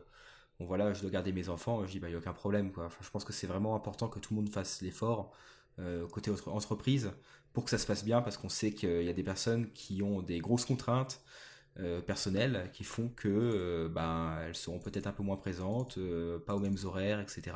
[0.59, 2.87] voilà, je dois garder mes enfants, je dis bah il n'y a aucun problème quoi.
[3.01, 5.31] je pense que c'est vraiment important que tout le monde fasse l'effort
[5.79, 7.11] euh, côté entreprise
[7.51, 10.03] pour que ça se passe bien parce qu'on sait qu'il y a des personnes qui
[10.03, 11.19] ont des grosses contraintes
[12.05, 15.97] personnelles qui font que ben elles seront peut-être un peu moins présentes,
[16.45, 17.55] pas aux mêmes horaires, etc.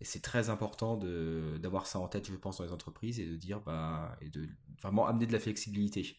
[0.00, 3.36] Et c'est très important d'avoir ça en tête, je pense, dans les entreprises et de
[3.36, 4.48] dire, bah, et de
[4.80, 6.16] vraiment amener de la flexibilité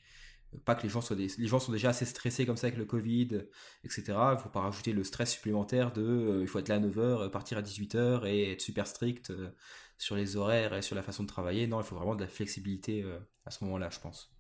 [0.66, 2.86] pas que les gens soient les gens sont déjà assez stressés comme ça avec le
[2.86, 3.46] Covid,
[3.84, 4.04] etc.
[4.34, 7.00] Il faut pas rajouter le stress supplémentaire de euh, il faut être là à 9h,
[7.00, 9.50] euh, partir à 18h et être super strict euh,
[9.98, 11.68] sur les horaires et sur la façon de travailler.
[11.68, 13.06] Non, il faut vraiment de la flexibilité
[13.46, 14.33] à ce moment-là, je pense.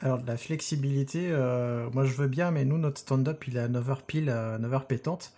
[0.00, 1.28] Alors, de la flexibilité,
[1.92, 4.86] moi je veux bien, mais nous, notre stand-up, il est à 9h pile, à 9h
[4.86, 5.32] pétante.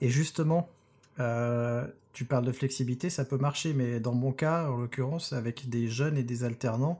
[0.00, 0.68] Et justement,
[1.16, 5.88] tu parles de flexibilité, ça peut marcher, mais dans mon cas, en l'occurrence, avec des
[5.88, 6.98] jeunes et des alternants,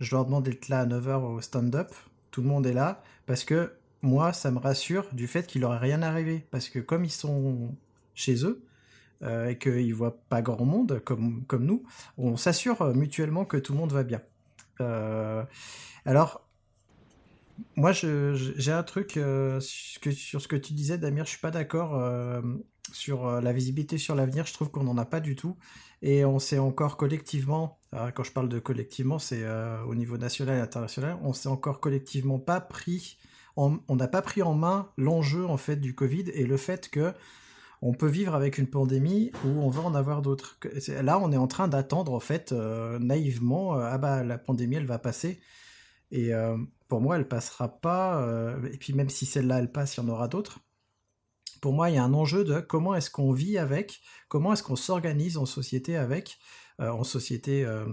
[0.00, 1.92] je leur demande d'être là à 9h au stand-up,
[2.30, 5.78] tout le monde est là, parce que moi, ça me rassure du fait qu'il n'aurait
[5.78, 7.74] rien arrivé, parce que comme ils sont
[8.14, 8.62] chez eux,
[9.22, 11.84] euh, et qu'ils voient pas grand monde comme, comme nous,
[12.18, 14.20] on s'assure mutuellement que tout le monde va bien.
[14.80, 15.42] Euh,
[16.04, 16.45] alors,
[17.76, 21.94] moi, j'ai un truc euh, sur ce que tu disais, Damir, je suis pas d'accord
[22.92, 25.56] sur euh, la visibilité sur l'avenir, je trouve qu'on n'en a pas du tout.
[26.02, 30.18] Et on s'est encore collectivement, euh, quand je parle de collectivement, c'est euh, au niveau
[30.18, 33.18] national et international, on s'est encore collectivement pas pris,
[33.56, 37.14] on n'a pas pris en main l'enjeu en fait du Covid et le fait que
[37.80, 40.58] on peut vivre avec une pandémie ou on va en avoir d'autres.
[40.88, 44.98] Là, on est en train d'attendre en fait naïvement, ah bah la pandémie elle va
[44.98, 45.40] passer.
[46.10, 46.32] Et
[46.88, 48.24] pour moi, elle passera pas.
[48.72, 50.60] et puis même si celle-là elle passe, il y en aura d'autres
[51.60, 54.62] pour moi, il y a un enjeu de comment est-ce qu'on vit avec, comment est-ce
[54.62, 56.38] qu'on s'organise en société avec,
[56.80, 57.86] euh, en société, euh,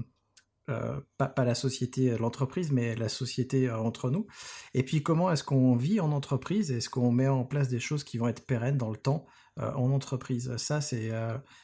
[0.70, 4.28] euh, pas, la société, l'entreprise, mais la société entre nous.
[4.74, 8.04] Et puis comment est-ce qu'on vit en entreprise, est-ce qu'on met en place des choses
[8.04, 9.26] qui vont être pérennes dans le temps
[9.58, 10.56] en entreprise?
[10.58, 11.12] Ça, c'est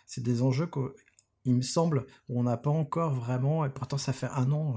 [0.06, 0.70] c'est des enjeux
[1.44, 4.76] qu'il me semble, on n'a pas encore vraiment, et pourtant ça fait un an,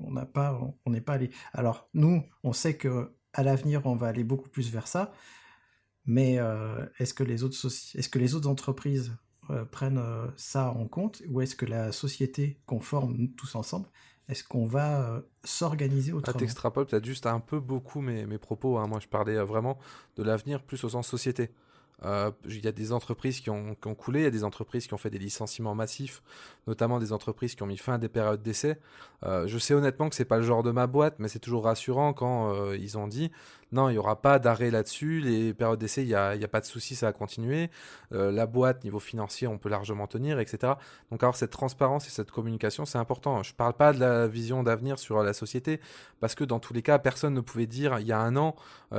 [0.00, 1.30] on n'a pas, on n'est pas allé.
[1.52, 5.12] Alors nous, on sait que à l'avenir, on va aller beaucoup plus vers ça.
[6.06, 9.14] Mais euh, est-ce que les autres est-ce que les autres entreprises
[9.50, 11.22] euh, prennent euh, ça en compte?
[11.28, 13.86] Ou est-ce que la société qu'on forme tous ensemble,
[14.28, 16.36] est-ce qu'on va s'organiser autrement?
[16.36, 18.78] ah, T'extrapoles peut-être juste un peu beaucoup mes, mes propos.
[18.78, 18.86] Hein.
[18.86, 19.78] Moi, je parlais vraiment
[20.16, 21.50] de l'avenir plus au sens société.
[22.04, 24.94] Euh, il y a des entreprises qui ont, coulé, il y a des entreprises qui
[24.94, 26.22] ont fait des licenciements massifs,
[26.66, 28.78] notamment des entreprises qui ont mis fin à des périodes d'essai.
[29.24, 31.64] Euh, je sais honnêtement que c'est pas le genre de ma boîte, mais c'est toujours
[31.64, 33.32] rassurant quand euh, ils ont dit
[33.70, 36.64] non, il n'y aura pas d'arrêt là-dessus, les périodes d'essai, il n'y a, pas de
[36.64, 37.68] souci, ça va continuer.
[38.10, 40.72] La boîte, niveau financier, on peut largement tenir, etc.
[41.10, 43.42] Donc avoir cette transparence et cette communication, c'est important.
[43.42, 45.80] Je ne parle pas de la vision d'avenir sur la société,
[46.18, 48.56] parce que dans tous les cas, personne ne pouvait dire il y a un an,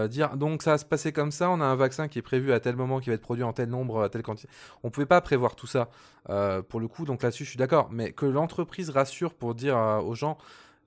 [0.07, 2.53] dire donc ça va se passer comme ça, on a un vaccin qui est prévu
[2.53, 4.49] à tel moment, qui va être produit en tel nombre, à telle quantité.
[4.81, 5.89] On pouvait pas prévoir tout ça.
[6.69, 7.89] pour le coup, donc là-dessus, je suis d'accord.
[7.91, 10.37] Mais que l'entreprise rassure pour dire aux gens,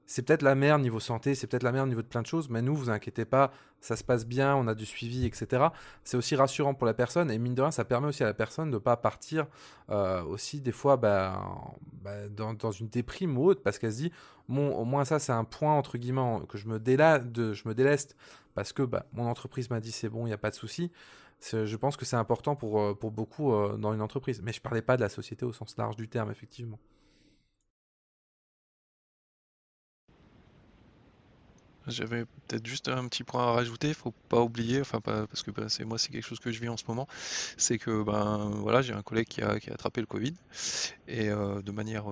[0.07, 2.51] c'est peut-être la merde niveau santé, c'est peut-être la merde niveau de plein de choses,
[2.51, 5.69] mais nous, vous inquiétez pas, ça se passe bien, on a du suivi, etc.
[6.05, 8.35] C'est aussi rassurant pour la personne, et mine de rien, ça permet aussi à la
[8.35, 9.47] personne de ne pas partir
[9.91, 11.41] euh, aussi des fois bah,
[12.03, 14.13] bah, dans, une déprime ou autre, parce qu'elle se dit,
[14.49, 18.17] au moins ça, c'est un point, entre guillemets, que je me, de, je me déleste,
[18.55, 20.91] parce que bah, mon entreprise m'a dit c'est bon, il n'y a pas de souci.
[21.51, 24.41] Je pense que c'est important pour, euh, pour beaucoup euh, dans une entreprise.
[24.43, 26.79] Mais je ne parlais pas de la société au sens large du terme, effectivement.
[31.89, 35.69] J'avais peut-être juste un petit point à rajouter, faut pas oublier, enfin parce que bah,
[35.69, 37.09] c'est moi c'est quelque chose que je vis en ce moment,
[37.57, 40.33] c'est que ben voilà j'ai un collègue qui a, attrapé le Covid
[41.09, 42.05] et euh, de manière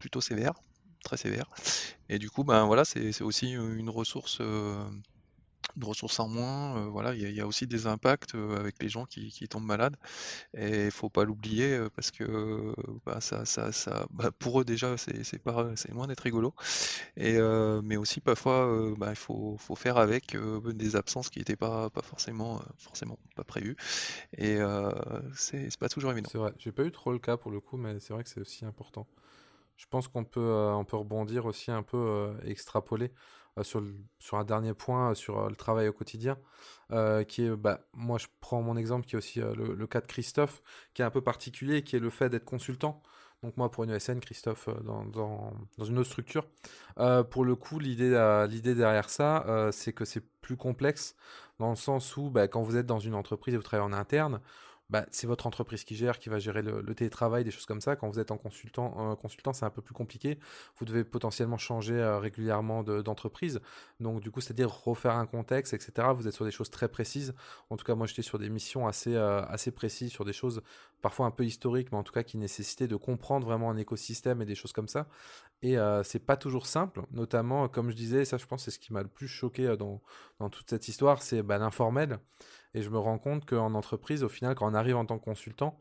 [0.00, 0.54] plutôt sévère,
[1.04, 1.46] très sévère,
[2.08, 4.40] et du coup ben voilà c'est aussi une ressource
[5.76, 6.76] de ressources en moins.
[6.76, 9.96] Euh, voilà, il y, a aussi des impacts euh, avec les gens qui, tombent malades.
[10.54, 12.74] Et il faut pas l'oublier euh, parce que
[13.06, 16.54] bah, ça, ça, ça bah, pour eux déjà, c'est pas, loin d'être rigolo.
[17.16, 17.38] Et
[17.82, 22.02] mais aussi parfois, bah, il faut, faut, faire avec des absences qui n'étaient pas, pas
[22.02, 23.76] forcément, forcément pas prévues.
[24.36, 24.58] Et
[25.34, 26.28] c'est pas toujours évident.
[26.30, 26.52] C'est vrai.
[26.58, 28.64] J'ai pas eu trop le cas pour le coup, mais c'est vrai que c'est aussi
[28.64, 29.06] important.
[29.76, 33.12] Je pense qu'on peut, on peut rebondir aussi un peu, extrapoler.
[33.58, 33.62] Euh,
[34.18, 36.36] sur, un dernier point, euh, sur euh, le travail au quotidien,
[37.28, 40.62] qui est, bah, moi je prends mon exemple qui est aussi le, cas de Christophe,
[40.94, 43.02] qui est un peu particulier, qui est le fait d'être consultant.
[43.42, 46.46] Donc moi pour une ESN, Christophe dans, dans, dans une autre structure.
[47.30, 51.14] pour le coup, l'idée l'idée derrière ça, c'est que c'est plus complexe
[51.58, 53.96] dans le sens où bah, quand vous êtes dans une entreprise et vous travaillez en
[53.96, 54.40] interne,
[54.90, 57.94] bah, c'est votre entreprise qui gère, qui va gérer le, télétravail, des choses comme ça.
[57.94, 60.38] Quand vous êtes en consultant, consultant c'est un peu plus compliqué.
[60.78, 63.60] Vous devez potentiellement changer euh, régulièrement d'entreprise.
[64.00, 66.08] Donc, du coup, c'est-à-dire refaire un contexte, etc.
[66.14, 67.34] Vous êtes sur des choses très précises.
[67.68, 70.62] En tout cas, moi, j'étais sur des missions assez, euh, assez précises, sur des choses
[71.02, 74.42] parfois un peu historiques, mais en tout cas qui nécessitaient de comprendre vraiment un écosystème
[74.42, 75.06] et des choses comme ça.
[75.62, 78.78] Et euh, c'est pas toujours simple, notamment, comme je disais, ça, je pense, c'est ce
[78.78, 80.00] qui m'a le plus choqué dans,
[80.38, 82.18] dans toute cette histoire, c'est bah, l'informel.
[82.74, 85.24] Et je me rends compte qu'en entreprise, au final, quand on arrive en tant que
[85.24, 85.80] consultant,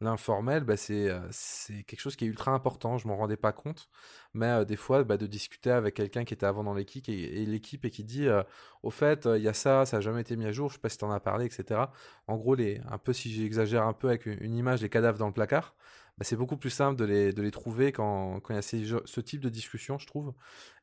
[0.00, 2.98] l'informel, bah, euh, c'est quelque chose qui est ultra important.
[2.98, 3.88] Je m'en rendais pas compte.
[4.34, 7.44] Mais euh, des fois, bah, de discuter avec quelqu'un qui était avant dans l'équipe et,
[7.46, 8.42] l'équipe qui dit euh,
[8.82, 10.80] Au fait, il y a ça, ça n'a jamais été mis à jour, je sais
[10.80, 11.80] pas si tu en as parlé, etc.
[12.26, 15.32] En gros, un peu si j'exagère un peu avec une, image des cadavres dans le
[15.32, 15.74] placard,
[16.18, 19.00] bah, c'est beaucoup plus simple de les, de les trouver quand, quand il y a
[19.04, 20.34] ce type de discussion, je trouve.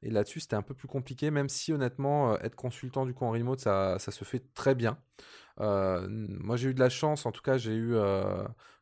[0.02, 3.32] Et là-dessus, c'était un peu plus compliqué, même si honnêtement, être consultant du coup en
[3.32, 4.98] remote, ça, ça se fait très bien.
[5.60, 7.95] moi, j'ai eu de la chance, en tout cas, j'ai eu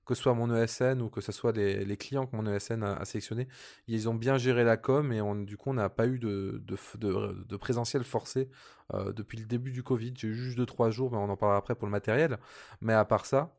[0.05, 3.05] que ce soit mon ESN ou que ce soit les, clients que mon ESN a,
[3.05, 3.47] sélectionné,
[3.87, 7.57] ils ont bien géré la com et du coup on n'a pas eu de, de,
[7.57, 8.49] présentiel forcé
[8.93, 10.13] euh, depuis le début du Covid.
[10.17, 12.37] J'ai eu juste 2-3 jours, mais on en parlera après pour le matériel.
[12.81, 13.55] Mais à part ça,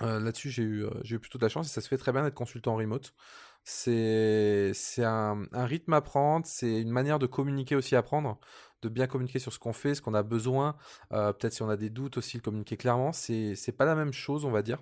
[0.00, 1.98] euh, là-dessus j'ai eu, euh, j'ai eu plutôt de la chance et ça se fait
[1.98, 3.14] très bien d'être consultant remote.
[3.64, 8.40] C'est, un, rythme à prendre, c'est une manière de communiquer aussi à prendre
[8.82, 10.76] de bien communiquer sur ce qu'on fait, ce qu'on a besoin.
[11.10, 13.12] peut-être si on a des doutes aussi, le communiquer clairement.
[13.12, 14.78] C'est, pas la même chose, on va dire.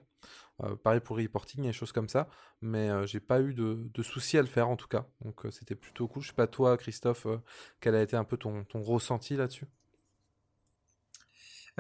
[0.65, 2.29] Euh, pareil pour reporting et choses comme ça,
[2.61, 5.07] mais euh, j'ai pas eu de, de, soucis à le faire en tout cas.
[5.23, 6.23] Donc euh, c'était plutôt cool.
[6.23, 7.27] Je sais pas toi, Christophe,
[7.81, 9.67] quel a été un peu ton ressenti là-dessus?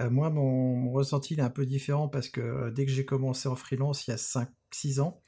[0.08, 4.06] Moi, mon, ressenti est un peu différent parce que dès que j'ai commencé en freelance
[4.06, 5.20] il y a 5-6 ans,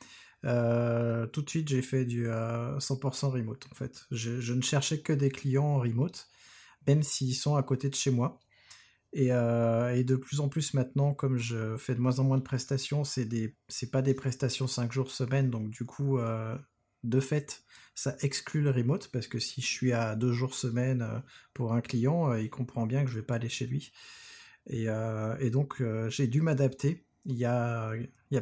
[1.33, 4.05] tout de suite j'ai fait du 100% remote en fait.
[4.11, 6.29] Je, ne cherchais que des clients en remote,
[6.87, 8.41] même s'ils sont à côté de chez moi.
[9.17, 12.43] Euh, et, de plus en plus maintenant, comme je fais de moins en moins de
[12.43, 13.29] prestations, c'est
[13.69, 16.57] c'est pas des prestations 5 jours semaine, donc du coup, euh,
[17.05, 17.63] de fait,
[17.95, 21.19] ça exclut le remote parce que si je suis à 2 jours semaine euh,
[21.53, 23.93] pour un client, il comprend bien que je vais pas aller chez lui.
[24.67, 24.87] Et,
[25.41, 27.93] et donc, j'ai dû m'adapter il y a,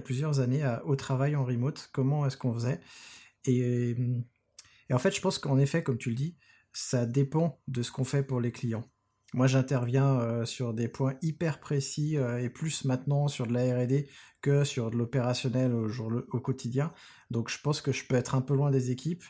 [0.05, 1.89] plusieurs années au travail en remote.
[1.93, 2.81] Comment est-ce qu'on faisait
[3.47, 3.97] et,
[4.91, 6.37] et en fait, je pense qu'en effet, comme tu le dis,
[6.73, 8.85] ça dépend de ce qu'on fait pour les clients.
[9.33, 13.63] Moi, j'interviens euh, sur des points hyper précis euh, et plus maintenant sur de la
[13.63, 14.09] R&D
[14.43, 16.93] que sur de l'opérationnel au quotidien.
[17.31, 19.23] Donc, je pense que je peux être un peu loin des équipes,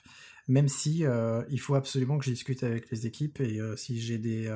[0.51, 1.05] même si
[1.49, 4.53] il faut absolument que je discute avec les équipes et si j'ai des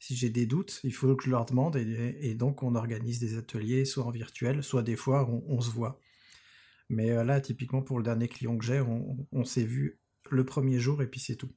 [0.00, 3.36] si j'ai des doutes, il faut que je leur demande et, donc on organise des
[3.36, 6.00] ateliers soit en virtuel, soit des fois on, se voit.
[6.88, 10.00] Mais là, typiquement pour le dernier client que j'ai, on s'est vu
[10.30, 11.50] le premier jour et puis c'est tout.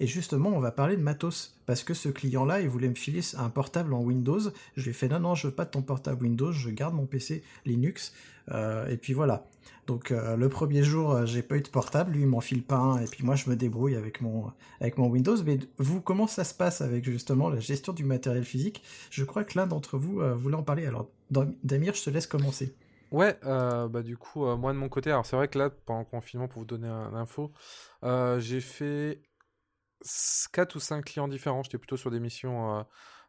[0.00, 3.20] Et justement, on va parler de matos, parce que ce client-là, il voulait me filer
[3.36, 4.40] un portable en Windows.
[4.76, 6.94] Je lui ai fait non, non, je veux pas de ton portable Windows, je garde
[6.94, 8.12] mon PC Linux.
[8.50, 9.44] Euh, et puis voilà.
[9.86, 12.62] Donc euh, le premier jour, euh, j'ai pas eu de portable, lui il m'en file
[12.62, 15.36] pas un, et puis moi je me débrouille avec mon, avec mon Windows.
[15.44, 18.82] Mais vous, comment ça se passe avec justement la gestion du matériel physique?
[19.10, 20.86] Je crois que l'un d'entre vous voulait en parler.
[20.86, 22.74] Alors Damir, je te laisse commencer.
[23.10, 26.06] Ouais, bah du coup, moi de mon côté, alors c'est vrai que là, pendant le
[26.06, 27.52] confinement, pour vous donner l'info,
[28.38, 29.20] j'ai fait
[30.52, 31.62] 4 ou 5 clients différents.
[31.62, 32.82] J'étais plutôt sur des missions euh,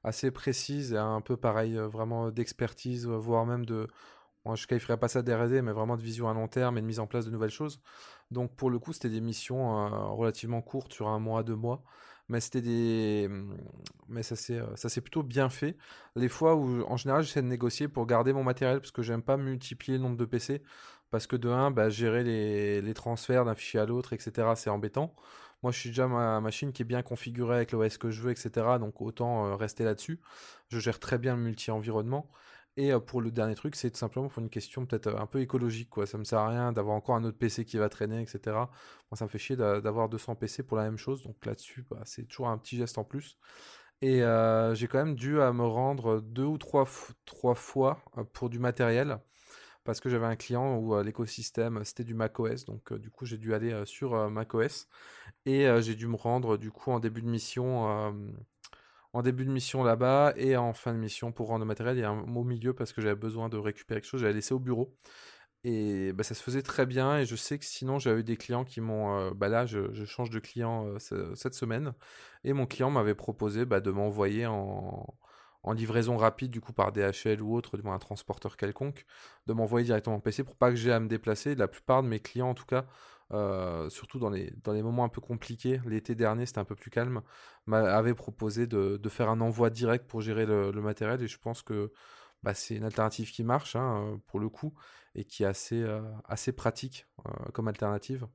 [0.04, 3.88] assez précises et un peu pareil, euh, vraiment d'expertise, euh, voire même de.
[4.46, 6.86] Je ne qualifierais pas ça d'RD, mais vraiment de vision à long terme et de
[6.86, 7.80] mise en place de nouvelles choses.
[8.30, 11.82] Donc, pour le coup, c'était des missions relativement courtes, sur un mois, deux mois.
[12.28, 13.30] Mais c'était des.
[14.10, 15.78] Mais ça s'est plutôt bien fait.
[16.18, 19.22] Les fois où, en général, j'essaie de négocier pour garder mon matériel parce que j'aime
[19.22, 20.62] pas multiplier le nombre de PC.
[21.10, 24.70] Parce que de 1, bah, gérer les, les transferts d'un fichier à l'autre, etc., c'est
[24.70, 25.16] embêtant.
[25.64, 28.32] Moi, je suis déjà ma machine qui est bien configurée avec l'OS que je veux,
[28.32, 28.52] etc.
[28.80, 30.20] Donc autant euh, rester là-dessus.
[30.70, 32.30] Je gère très bien le multi-environnement.
[32.76, 35.40] Et euh, pour le dernier truc, c'est simplement pour une question peut-être euh, un peu
[35.42, 35.90] écologique.
[35.90, 36.06] Quoi.
[36.06, 38.40] Ça me sert à rien d'avoir encore un autre PC qui va traîner, etc.
[39.10, 41.24] Moi, ça me fait chier d'avoir 200 PC pour la même chose.
[41.24, 43.38] Donc là-dessus, bah, c'est toujours un petit geste en plus.
[44.02, 44.20] Et
[44.74, 46.86] j'ai quand même dû à me rendre deux ou trois
[47.56, 49.20] fois pour du matériel
[49.84, 53.54] parce que j'avais un client où l'écosystème c'était du macOS, donc du coup j'ai dû
[53.54, 54.88] aller sur macOS
[55.46, 58.14] et j'ai dû me rendre du coup en début de mission,
[59.14, 62.04] en début de mission là-bas et en fin de mission pour rendre le matériel et
[62.04, 64.96] un au milieu parce que j'avais besoin de récupérer quelque chose, j'avais laissé au bureau.
[65.66, 68.38] Et bah, ça se faisait très bien et je sais que sinon j'avais eu des
[68.38, 69.32] clients qui m'ont...
[69.32, 71.94] bah là je, je, change de client cette semaine
[72.44, 75.06] et mon client m'avait proposé bah, de m'envoyer en,
[75.64, 79.06] en livraison rapide, du coup par DHL ou autre, un transporteur quelconque,
[79.48, 81.56] de m'envoyer directement en PC pour pas que j'ai à me déplacer.
[81.56, 82.86] La plupart de mes clients, en tout cas,
[83.32, 87.22] euh, surtout dans les, moments un peu compliqués, l'été dernier c'était un peu plus calme,
[87.66, 91.92] m'avaient proposé de, faire un envoi direct pour gérer le, matériel et je pense que
[92.44, 94.74] bah, c'est une alternative qui marche hein, pour le coup
[95.16, 96.02] et qui est assez, euh,
[96.56, 98.28] pratique euh, comme alternative.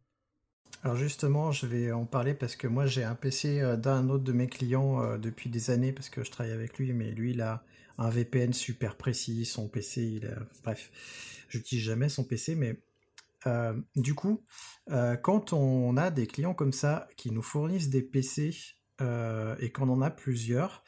[0.84, 4.22] Alors justement, je vais en parler parce que moi j'ai un PC euh, d'un autre
[4.22, 7.32] de mes clients euh, depuis des années parce que je travaille avec lui, mais lui
[7.32, 7.64] il a
[7.98, 10.38] un VPN super précis, son PC, il a...
[10.62, 10.92] bref,
[11.48, 12.80] j'utilise jamais son PC, mais
[13.46, 14.44] euh, du coup,
[15.22, 18.54] quand on a des clients comme ça qui nous fournissent des PC
[19.00, 20.82] et qu'on en a plusieurs,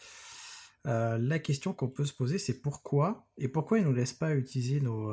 [0.84, 4.80] la question qu'on peut se poser c'est pourquoi et pourquoi ils nous laissent pas utiliser
[4.80, 5.12] nos,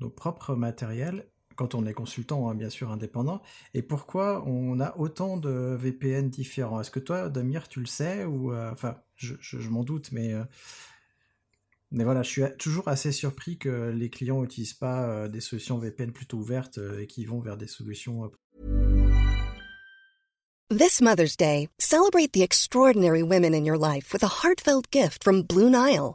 [0.00, 3.42] nos propres matériels quand on est consultant, hein, bien sûr, indépendant.
[3.74, 6.80] Et pourquoi on a autant de VPN différents?
[6.80, 10.44] Est-ce que toi, Damir, tu le sais ou euh, enfin, je, m'en doute, mais euh,
[11.90, 15.78] mais voilà, je suis toujours assez surpris que les clients n'utilisent pas euh, des solutions
[15.78, 18.30] VPN plutôt ouvertes et qui vont vers des solutions.
[20.70, 25.42] This Mother's Day, celebrate the extraordinary women in your life with a heartfelt gift from
[25.42, 26.14] Blue Nile.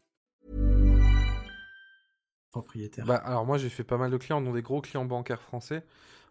[2.51, 5.41] Propriétaire bah, Alors moi j'ai fait pas mal de clients, dont des gros clients bancaires
[5.41, 5.83] français.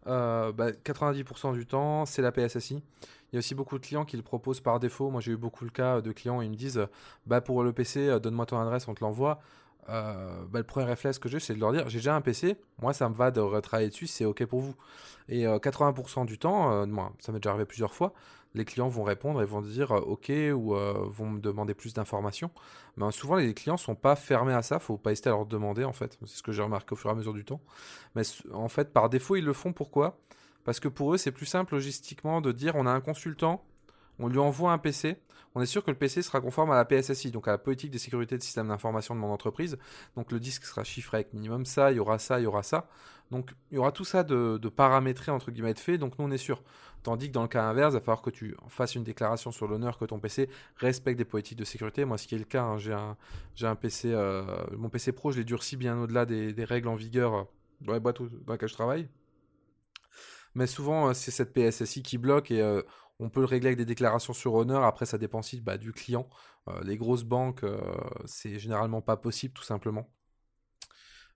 [0.07, 2.83] Euh, bah, 90% du temps, c'est la PSSI.
[3.33, 5.11] Il y a aussi beaucoup de clients qui le proposent par défaut.
[5.11, 6.87] Moi, j'ai eu beaucoup le cas de clients, ils me disent
[7.27, 9.41] bah, Pour le PC, euh, donne-moi ton adresse, on te l'envoie.
[9.89, 12.57] Euh, bah, le premier réflexe que j'ai, c'est de leur dire J'ai déjà un PC,
[12.81, 14.75] moi, ça me va de retravailler dessus, c'est OK pour vous.
[15.29, 18.13] Et 80% du temps, moi, ça m'est déjà arrivé plusieurs fois,
[18.55, 21.95] les clients vont répondre et vont dire euh, OK ou euh, vont me demander plus
[21.95, 22.51] d'informations.
[22.97, 24.79] Mais euh, souvent, les clients sont pas fermés à ça.
[24.79, 26.19] Faut pas hésiter à leur demander en fait.
[26.27, 27.61] C'est ce que j'ai remarqué au fur et à mesure du temps.
[28.15, 28.23] Mais
[28.53, 29.73] en fait, par défaut, ils le font.
[29.73, 30.19] Pourquoi?
[30.65, 33.65] Parce que pour eux, c'est plus simple logistiquement de dire on a un consultant.
[34.19, 35.17] on lui envoie un PC,
[35.55, 37.91] on est sûr que le PC sera conforme à la PSSI, donc à la politique
[37.91, 39.79] de sécurité de système d'information de mon entreprise.
[40.17, 42.63] Donc le disque sera chiffré avec minimum ça, il y aura ça, il y aura
[42.63, 42.89] ça.
[43.31, 46.25] Donc il y aura tout ça de, de paramétré entre guillemets de fait, donc nous
[46.25, 46.63] on est sûr.
[47.03, 49.67] Tandis que dans le cas inverse, il va falloir que tu fasses une déclaration sur
[49.67, 52.05] l'honneur que ton PC respecte des politiques de sécurité.
[52.05, 54.45] Moi, ce qui est le cas, j'ai un, PC, euh,
[54.77, 57.43] mon PC Pro, je l'ai durci bien au-delà des, règles en vigueur euh,
[57.81, 59.09] dans les boîtes dans lesquelles je travaille.
[60.55, 62.63] Mais souvent, euh, c'est cette PSSI qui bloque et
[63.19, 64.85] on peut le régler avec des déclarations sur honneur.
[64.85, 66.29] Après, ça dépend aussi bah, du client.
[66.83, 67.65] Les grosses banques,
[68.27, 70.09] c'est généralement pas possible, tout simplement.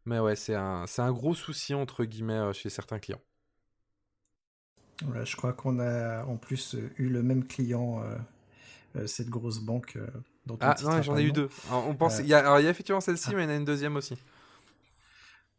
[0.07, 3.23] Mais ouais, c'est un, un gros souci, entre guillemets, euh, chez certains clients.
[5.25, 8.03] je crois qu'on a en plus eu le même client,
[9.07, 9.99] cette grosse banque.
[10.47, 11.49] dont ah non, j'en ai eu deux.
[11.71, 13.37] on pense, il, y a, il y a effectivement celle-ci, ah.
[13.37, 14.17] mais il y en a une deuxième aussi.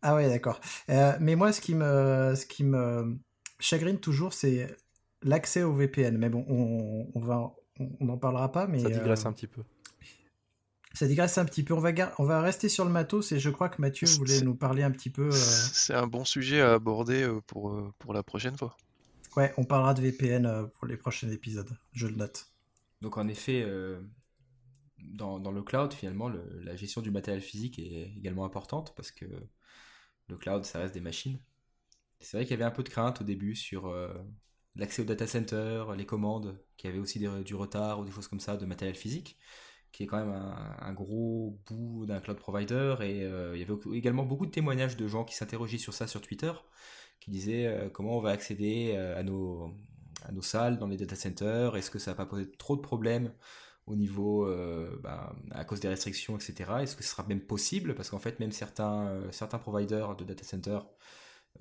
[0.01, 0.61] Ah ouais, d'accord.
[0.87, 3.17] mais moi, ce qui me, ce qui me
[3.59, 4.75] chagrine toujours, c'est
[5.25, 6.17] l'accès au VPN.
[6.17, 8.67] Mais bon, on, va, on n'en parlera pas.
[8.67, 9.61] Mais, ça digresse euh, un petit peu.
[10.95, 11.73] Ça digresse un petit peu.
[11.73, 14.55] On va, on va rester sur le matos et je crois que Mathieu voulait nous
[14.55, 15.27] parler un petit peu.
[15.27, 18.77] Euh, c'est un bon sujet à aborder euh, pour, pour la prochaine fois.
[19.35, 21.77] Ouais, on parlera de VPN pour les prochains épisodes.
[21.91, 22.49] Je le note.
[23.01, 23.69] Donc en effet,
[24.99, 29.25] dans, dans, le cloud, finalement, la gestion du matériel physique est également importante parce que
[30.29, 31.37] le cloud, ça reste des machines.
[32.21, 33.93] C'est vrai qu'il y avait un peu de crainte au début sur
[34.77, 38.39] l'accès au data center, les commandes, qui avaient aussi du retard ou des choses comme
[38.39, 39.37] ça de matériel physique,
[39.95, 40.35] qui est quand même
[40.79, 42.95] un, gros bout d'un cloud provider.
[42.99, 46.05] Et euh, il y avait également beaucoup de témoignages de gens qui s'interrogeaient sur ça
[46.05, 46.51] sur Twitter,
[47.21, 49.73] qui disaient euh, comment on va accéder euh, à nos,
[50.25, 52.81] à nos salles dans les data centers, est-ce que ça va pas poser trop de
[52.81, 53.31] problèmes
[53.87, 54.51] au niveau
[55.03, 56.71] bah, à cause des restrictions, etc.
[56.81, 57.93] Est-ce que ce sera même possible?
[57.93, 60.87] Parce qu'en fait, même certains, certains providers de data centers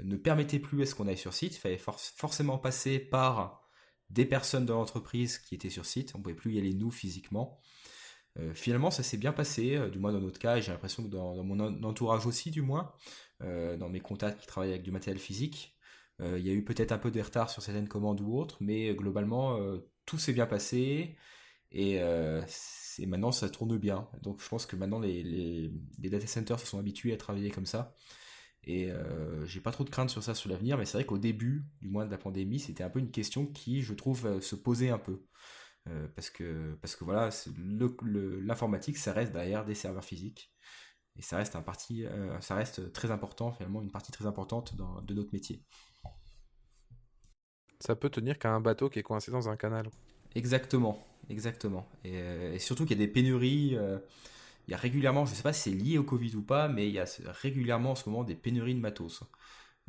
[0.03, 1.57] ne permettait plus à ce qu'on aille sur site.
[1.57, 3.69] Il fallait forcément passer par
[4.09, 6.13] des personnes de l'entreprise qui étaient sur site.
[6.15, 7.61] On ne pouvait plus y aller nous physiquement.
[8.39, 11.05] Euh, finalement, ça s'est bien passé, euh, du moins dans notre cas, et j'ai l'impression
[11.05, 12.93] que dans, mon entourage aussi, du moins,
[13.43, 15.73] euh, dans mes contacts qui travaillent avec du matériel physique,
[16.21, 18.95] il y a eu peut-être un peu de retard sur certaines commandes ou autres, mais
[18.95, 19.59] globalement,
[20.07, 21.17] tout s'est bien passé,
[21.73, 22.01] et,
[23.01, 24.09] maintenant ça tourne bien.
[24.23, 27.67] Donc je pense que maintenant les, les data centers se sont habitués à travailler comme
[27.67, 27.97] ça.
[28.63, 28.91] Et
[29.45, 31.89] j'ai pas trop de crainte sur ça sur l'avenir, mais c'est vrai qu'au début, du
[31.89, 34.99] moins de la pandémie, c'était un peu une question qui, je trouve, se posait un
[34.99, 35.25] peu.
[35.89, 37.31] Euh, parce, que, parce que voilà,
[38.43, 40.53] l'informatique, ça reste derrière des serveurs physiques.
[41.17, 42.05] Et ça reste, un parti,
[42.41, 45.63] ça reste très important, finalement, une partie très importante de notre métier.
[47.79, 49.89] Ça peut tenir qu'à un bateau qui est coincé dans un canal.
[50.35, 51.87] Exactement, exactement.
[52.03, 53.79] Et, et surtout qu'il y a des pénuries
[54.67, 56.69] il y a régulièrement, je ne sais pas si c'est lié au Covid ou pas,
[56.69, 59.23] mais il y a régulièrement en ce moment des pénuries de matos.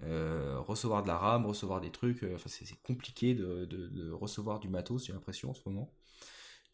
[0.03, 4.67] Euh, recevoir de la RAM, recevoir des trucs, euh, enfin, c'est compliqué de, recevoir du
[4.67, 5.91] matos, j'ai l'impression en ce moment.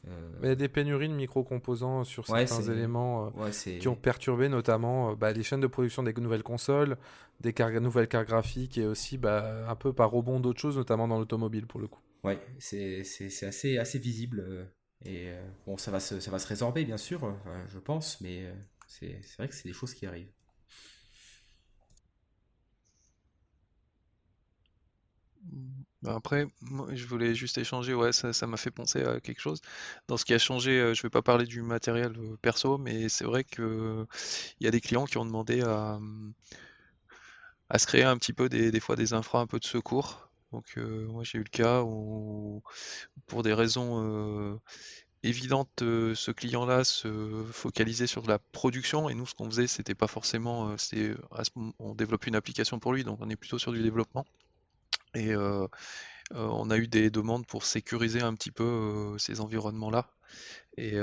[0.07, 3.31] Euh, il y a des pénuries de micro-composants sur certains éléments
[3.79, 6.97] qui ont perturbé notamment bah, les chaînes de production des nouvelles consoles,
[7.39, 11.19] des nouvelles cartes graphiques et aussi bah, un peu par rebond d'autres choses, notamment dans
[11.19, 12.01] l'automobile pour le coup.
[12.23, 14.71] Ouais, c'est assez, assez visible
[15.05, 17.33] et euh, bon, ça va, se, ça va se résorber, bien sûr, euh,
[17.67, 18.53] je pense, mais euh,
[18.87, 20.31] c'est vrai que c'est des choses qui arrivent.
[26.01, 26.47] Bah, après,
[26.93, 29.61] je voulais juste échanger, ouais, ça, m'a fait penser à quelque chose.
[30.07, 33.43] Dans ce qui a changé, je vais pas parler du matériel perso, mais c'est vrai
[33.43, 34.07] que
[34.59, 35.99] il y a des clients qui ont demandé à,
[37.77, 41.23] se créer un petit peu des, fois des infras un peu de secours donc moi
[41.23, 42.61] j'ai eu le cas où
[43.27, 44.59] pour des raisons
[45.23, 50.07] évidentes, ce client-là se focalisait sur la production et nous ce qu'on faisait c'était pas
[50.07, 50.75] forcément,
[51.79, 54.25] on développe une application pour lui donc on est plutôt sur du développement
[55.13, 55.35] et
[56.31, 60.09] on a eu des demandes pour sécuriser un petit peu ces environnements-là
[60.77, 60.99] et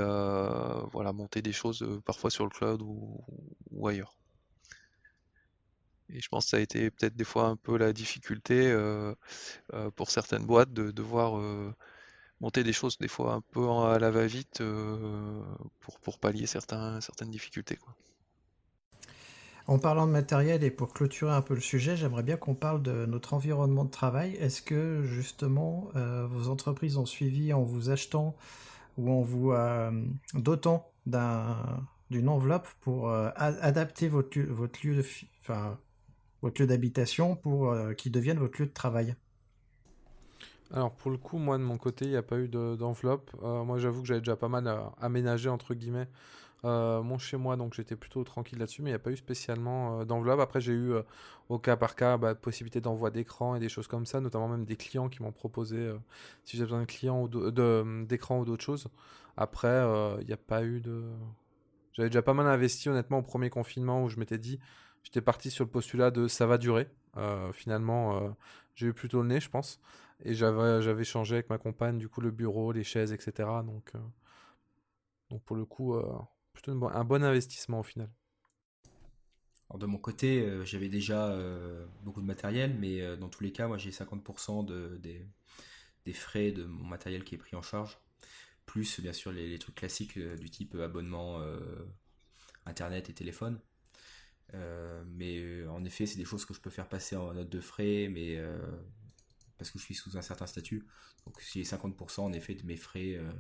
[0.93, 4.19] voilà monter des choses parfois sur le cloud ou ailleurs.
[6.11, 9.15] Et je pense que ça a été peut-être des fois un peu la difficulté euh,
[9.75, 11.75] euh, pour certaines boîtes de devoir euh,
[12.41, 14.63] monter des choses des fois un peu à la va-vite
[15.81, 17.79] pour, pour pallier certaines difficultés.
[19.69, 22.83] En parlant de matériel et pour clôturer un peu le sujet, j'aimerais bien qu'on parle
[22.83, 24.35] de notre environnement de travail.
[24.37, 28.35] Est-ce que justement vos entreprises ont suivi en vous achetant
[28.97, 29.53] ou en vous
[30.33, 35.03] dotant d'une enveloppe pour adapter votre, lieu
[36.43, 39.15] votre lieu d'habitation pour euh, qu'il devienne votre lieu de travail?
[40.71, 43.31] Alors pour le coup, moi de mon côté, il n'y a pas eu d'enveloppe.
[43.43, 46.09] Euh, moi j'avoue que j'avais déjà pas mal euh, aménagé entre guillemets
[46.65, 50.05] mon chez moi, donc j'étais plutôt tranquille là-dessus, mais il n'y a pas eu spécialement
[50.05, 50.41] d'enveloppe.
[50.41, 50.93] Après, j'ai eu
[51.49, 54.65] au cas par cas bah, possibilité d'envoi d'écran et des choses comme ça, notamment même
[54.65, 55.93] des clients qui m'ont proposé
[56.45, 57.51] si j'ai besoin de clients ou
[58.07, 58.89] d'écran ou d'autres choses.
[59.37, 59.83] Après,
[60.21, 61.05] il n'y a pas eu de.
[61.93, 64.59] J'avais déjà pas mal investi honnêtement au premier confinement où je m'étais dit,
[65.03, 66.89] j'étais parti sur le postulat de ça va durer.
[67.53, 68.35] finalement,
[68.79, 69.81] j'ai eu plutôt le nez, je pense.
[70.25, 73.49] Et j'avais, changé avec ma compagne, du coup, le bureau, les chaises, etc.
[73.65, 73.99] Donc, euh,
[75.31, 75.97] donc pour le coup,
[76.67, 78.11] euh, un bon investissement au final.
[79.71, 81.39] Alors de mon côté, euh, j'avais déjà
[82.03, 86.65] beaucoup de matériel, mais dans tous les cas, moi j'ai 50% de, des, frais de
[86.65, 87.99] mon matériel qui est pris en charge,
[88.65, 91.39] plus bien sûr les, trucs classiques du type abonnement
[92.65, 93.61] internet et téléphone.
[94.55, 98.09] mais en effet, c'est des choses que je peux faire passer en note de frais,
[98.11, 98.43] mais
[99.59, 100.87] parce que je suis sous un certain statut.
[101.27, 103.31] Donc j'ai 50% en effet de mes frais euh,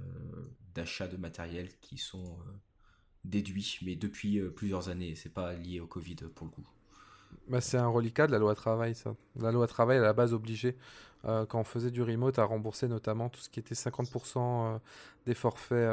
[0.74, 2.38] d'achat de matériel qui sont
[3.24, 5.14] euh, déduits, mais depuis euh, plusieurs années.
[5.14, 6.66] C'est pas lié au Covid pour le coup.
[7.48, 9.14] Bah, c'est un reliquat de la loi travail, ça.
[9.36, 10.76] La loi travail, à la base, obligeait,
[11.24, 14.78] quand on faisait du remote, à rembourser notamment tout ce qui était 50%
[15.26, 15.90] des forfaits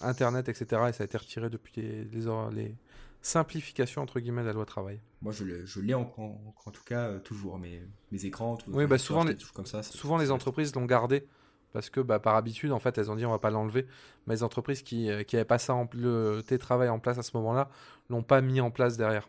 [0.00, 0.82] Internet, etc.
[0.88, 2.74] Et ça a été retiré depuis les, les,
[3.22, 4.98] simplification entre guillemets de la loi travail.
[5.22, 8.56] Moi, je l'ai en, en, tout cas euh, toujours, mes, mes écrans.
[8.56, 11.26] Tout, oui, bah souvent, les, comme ça, souvent les entreprises l'ont gardé
[11.72, 13.86] parce que bah, par habitude, en fait, elles ont dit on va pas l'enlever.
[14.26, 17.36] Mais les entreprises qui n'avaient euh, pas ça en, le télétravail en place à ce
[17.36, 17.68] moment-là
[18.10, 19.28] l'ont pas mis en place derrière.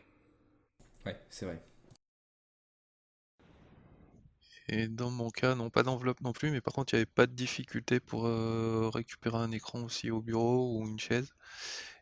[1.06, 1.62] Ouais, c'est vrai.
[4.70, 7.06] Et dans mon cas, non, pas d'enveloppe non plus, mais par contre, il n'y avait
[7.06, 11.34] pas de difficulté pour euh, récupérer un écran aussi au bureau ou une chaise.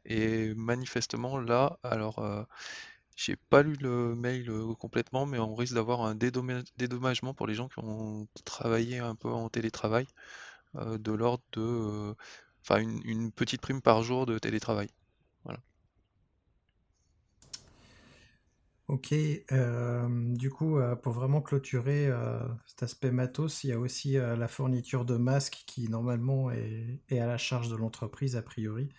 [0.06, 2.44] Et manifestement, là, alors, euh,
[3.24, 7.54] j'ai pas lu le mail euh, complètement, mais on risque d'avoir un dédommagement pour les
[7.54, 10.08] gens qui ont travaillé un peu en télétravail,
[10.76, 12.16] euh, de l'ordre de,
[12.64, 14.90] enfin, une, petite prime par jour de télétravail.
[15.44, 15.60] Voilà.
[18.88, 22.10] Ok, du coup, pour vraiment clôturer
[22.66, 27.26] cet aspect matos, il y a aussi la fourniture de masques qui normalement est à
[27.26, 28.90] la charge de l'entreprise a priori.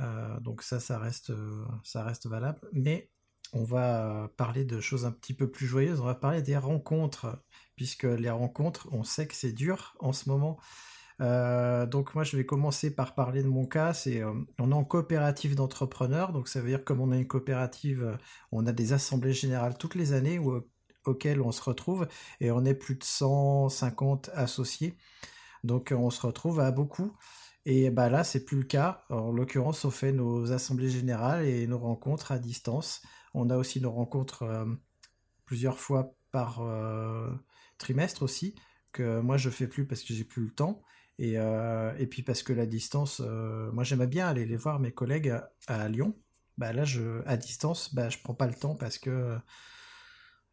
[0.00, 2.60] Euh, donc ça, ça reste, euh, ça reste valable.
[2.72, 3.10] Mais
[3.52, 6.00] on va parler de choses un petit peu plus joyeuses.
[6.00, 7.42] On va parler des rencontres,
[7.76, 10.58] puisque les rencontres, on sait que c'est dur en ce moment.
[11.20, 13.92] Euh, donc moi, je vais commencer par parler de mon cas.
[13.92, 14.22] C'est
[14.58, 18.18] on est en coopérative d'entrepreneurs, donc ça veut dire comme on a une coopérative,
[18.52, 20.62] on a des assemblées générales toutes les années où,
[21.04, 22.08] auxquelles on se retrouve
[22.40, 24.96] et on est plus de 150 associés.
[25.64, 27.12] Donc on se retrouve à beaucoup.
[27.72, 29.04] Et bah là, c'est plus le cas.
[29.10, 33.00] En l'occurrence, on fait nos assemblées générales et nos rencontres à distance.
[33.32, 34.64] On a aussi nos rencontres euh,
[35.44, 37.30] plusieurs fois par euh,
[37.78, 38.56] trimestre aussi,
[38.90, 40.82] que moi je fais plus parce que j'ai plus le temps.
[41.20, 44.90] Et, euh, et puis parce que la distance, moi j'aimais bien aller les voir mes
[44.90, 45.32] collègues
[45.68, 46.16] à, Lyon.
[46.58, 49.38] Bah là, je, à distance, bah, je prends pas le temps parce que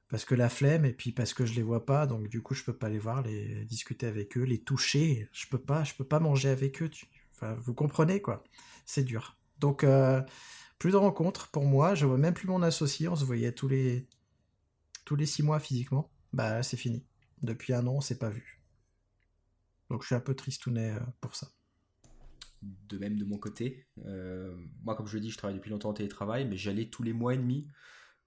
[0.09, 2.53] parce que la flemme et puis parce que je les vois pas donc du coup
[2.53, 5.29] je peux pas les voir les discuter avec eux les toucher.
[5.33, 6.89] Je peux pas je peux pas manger avec eux
[7.35, 8.43] enfin vous comprenez quoi.
[8.85, 9.37] C'est dur.
[9.59, 10.21] Donc euh,
[10.79, 13.67] plus de rencontres pour moi je vois même plus mon associé on se voyait tous
[13.67, 14.07] les
[15.05, 16.09] tous les six mois physiquement.
[16.33, 17.05] Bah c'est fini.
[17.41, 18.61] Depuis un an on s'est pas vu.
[19.89, 21.49] Donc je suis un peu tristounet euh, pour ça.
[22.61, 25.89] De même de mon côté euh, moi comme je le dis je travaille depuis longtemps
[25.89, 27.67] en télétravail mais j'allais tous les mois et demi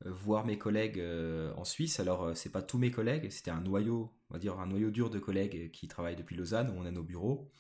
[0.05, 2.01] voir mes collègues euh, en Suisse.
[2.01, 4.91] Alors, euh, c'est pas tous mes collègues, c'était un noyau, on va dire un noyau
[4.91, 7.51] dur de collègues qui travaillent depuis Lausanne, où on a nos bureaux.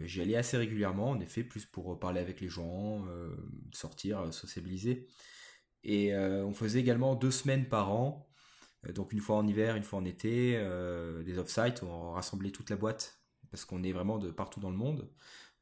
[0.00, 3.06] J'y allais assez régulièrement, en effet, plus pour parler avec les gens,
[3.72, 5.08] sortir, sociabiliser.
[5.84, 8.28] Et on faisait également deux semaines par an,
[8.94, 10.62] donc une fois en hiver, une fois en été,
[11.24, 14.76] des off-site on rassemblait toute la boîte, parce qu'on est vraiment de partout dans le
[14.76, 15.10] monde.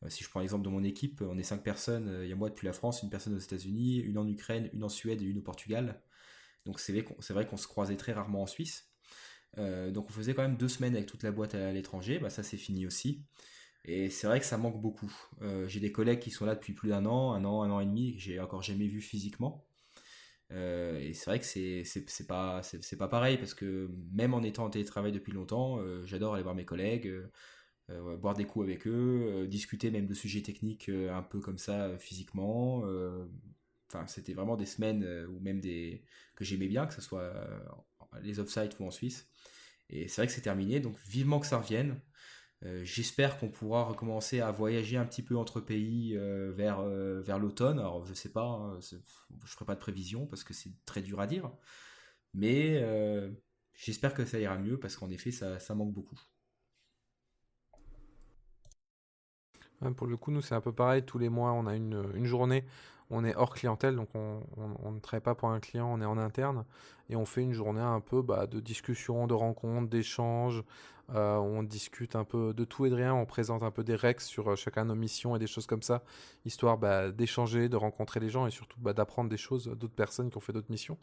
[0.04, 2.08] Euh, si je prends l'exemple de mon équipe, on est cinq personnes.
[2.08, 4.70] Euh, il y a moi depuis la France, une personne aux États-Unis, une en Ukraine,
[4.72, 6.00] une en Suède et une au Portugal.
[6.66, 6.92] Donc c'est
[7.30, 8.90] vrai qu'on se croisait très rarement en Suisse.
[9.58, 12.18] Euh, donc on faisait quand même deux semaines avec toute la boîte à l'étranger.
[12.18, 13.24] Bah, ça c'est fini aussi.
[13.84, 15.12] Et c'est vrai que ça manque beaucoup.
[15.66, 17.86] j'ai des collègues qui sont là depuis plus d'un an, un an, un an et
[17.86, 19.66] demi, que j'ai encore jamais vu physiquement.
[20.50, 24.70] et c'est vrai que c'est pas c'est pas pareil parce que même en étant en
[24.70, 27.10] télétravail depuis longtemps, j'adore aller voir mes collègues.
[27.90, 31.40] Euh, boire des coups avec eux, euh, discuter même de sujets techniques euh, un peu
[31.40, 32.84] comme ça physiquement.
[33.88, 36.04] Enfin, c'était vraiment des semaines ou même des
[36.36, 37.32] que j'aimais bien, que ce soit
[38.22, 39.28] les off-site ou en Suisse.
[39.90, 42.00] Et c'est vrai que c'est terminé, donc vivement que ça revienne.
[42.82, 47.78] J'espère qu'on pourra recommencer à voyager un petit peu entre pays vers, vers l'automne.
[47.78, 48.98] Alors je sais pas, hein, je
[49.46, 51.50] ferai pas de prévision parce que c'est très dur à dire.
[52.34, 52.84] Mais
[53.74, 56.20] j'espère que ça ira mieux parce qu'en effet ça, ça manque beaucoup.
[59.96, 61.02] Pour le coup, nous, c'est un peu pareil.
[61.02, 62.64] Tous les mois, on a une, journée
[63.10, 66.18] on est hors clientèle, donc on, ne travaille pas pour un client, on est en
[66.18, 66.64] interne,
[67.08, 70.62] et on fait une journée un peu bah, de discussion, de rencontres, d'échanges,
[71.14, 73.94] euh, on discute un peu de tout et de rien, on présente un peu des
[73.94, 76.02] rex sur euh, chacun de nos missions et des choses comme ça,
[76.44, 80.30] histoire bah, d'échanger, de rencontrer les gens et surtout bah, d'apprendre des choses d'autres personnes
[80.30, 80.98] qui ont fait d'autres missions.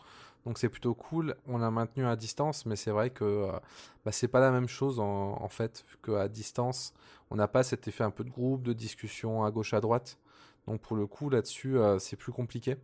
[0.45, 3.51] Donc c'est plutôt cool, on l'a maintenu à distance, mais c'est vrai que euh,
[4.05, 6.93] bah, c'est pas la même chose en, fait, qu'à distance,
[7.31, 10.19] on n'a pas cet effet un peu de groupe, de discussion à gauche à droite.
[10.67, 12.77] Donc pour le coup là-dessus, c'est plus compliqué.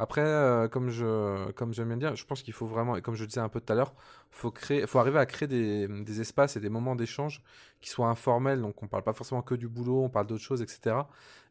[0.00, 3.16] Après, euh, comme je comme j'aime bien dire, je pense qu'il faut vraiment, et comme
[3.16, 3.92] je disais un peu tout à l'heure,
[4.30, 4.50] faut
[4.86, 7.42] faut arriver à créer des, espaces et des moments d'échange
[7.82, 8.62] qui soient informels.
[8.62, 10.96] Donc on parle pas forcément que du boulot, on parle d'autres choses, etc.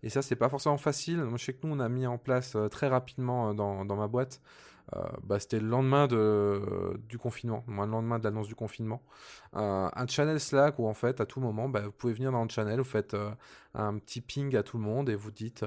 [0.02, 1.18] Et ça, c'est pas forcément facile.
[1.24, 3.96] Moi, je sais que nous, on a mis en place euh, très rapidement dans, dans
[3.96, 4.69] ma boîte euh,
[5.24, 9.02] bah, c'était le lendemain de, du confinement, le lendemain de l'annonce du confinement.
[9.56, 12.44] Euh, un channel Slack où en fait à tout moment bah, vous pouvez venir dans
[12.44, 13.32] le channel, vous faites euh,
[13.74, 15.66] un petit ping à tout le monde et vous dites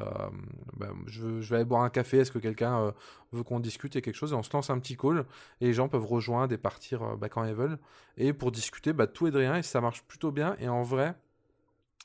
[0.76, 2.92] bah, je, je, vais aller boire un café, est-ce que quelqu'un
[3.32, 5.24] veut qu'on discute et quelque chose et on se lance un petit call
[5.60, 7.78] et les gens peuvent rejoindre et partir quand ils veulent
[8.16, 11.14] et pour discuter tout et de rien et ça marche plutôt bien et en vrai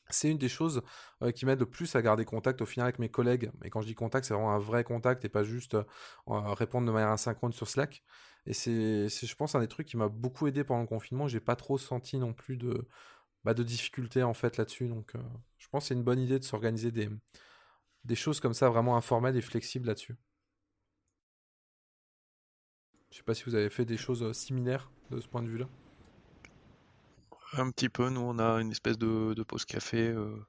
[0.10, 0.82] c'est une des choses
[1.22, 3.51] euh, qui m'aide le plus à garder contact au final avec mes collègues.
[3.64, 5.84] Et quand je dis contact, c'est vraiment un vrai contact et pas juste euh,
[6.28, 8.03] répondre de manière asynchrone sur Slack.
[8.45, 11.28] Et c'est, je pense, un des trucs qui m'a beaucoup aidé pendant le confinement.
[11.28, 12.88] J'ai pas trop senti non plus de,
[13.43, 14.88] bah, de difficultés en fait là-dessus.
[14.88, 15.20] Donc, euh,
[15.58, 17.10] je pense que c'est une bonne idée de s'organiser des,
[18.05, 20.16] des choses comme ça vraiment informelles et flexibles là-dessus.
[23.12, 25.68] Je sais pas si vous avez fait des choses similaires de ce point de vue-là.
[27.54, 30.10] Un petit peu, nous on a une espèce de, pause café.
[30.10, 30.45] Euh,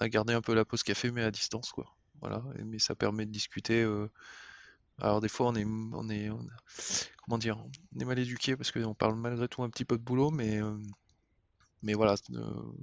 [0.00, 1.94] on a gardé un peu la pause café mais à distance quoi.
[2.20, 3.82] Voilà, mais ça permet de discuter.
[3.82, 4.10] Euh,
[5.00, 6.30] alors des fois on est, on est,
[7.24, 7.58] comment dire,
[7.94, 10.62] on est mal éduqué parce qu'on parle malgré tout un petit peu de boulot, mais
[10.62, 10.76] euh,
[11.82, 12.14] mais voilà,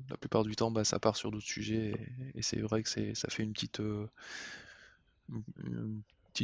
[0.10, 1.94] la plupart du temps bah, ça part sur d'autres sujets
[2.36, 3.82] et, c'est vrai que c'est, ça fait une petite,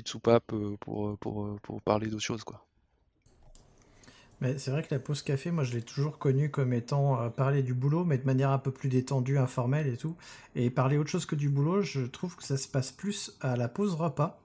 [0.06, 2.66] soupape pour, pour, pour parler d'autres choses quoi.
[4.40, 7.30] Mais c'est vrai que la pause café, moi je l'ai toujours connu comme étant euh,
[7.30, 10.16] parler du boulot, mais de manière un peu plus détendue, informelle et tout.
[10.56, 13.56] Et parler autre chose que du boulot, je trouve que ça se passe plus à
[13.56, 14.40] la pause repas.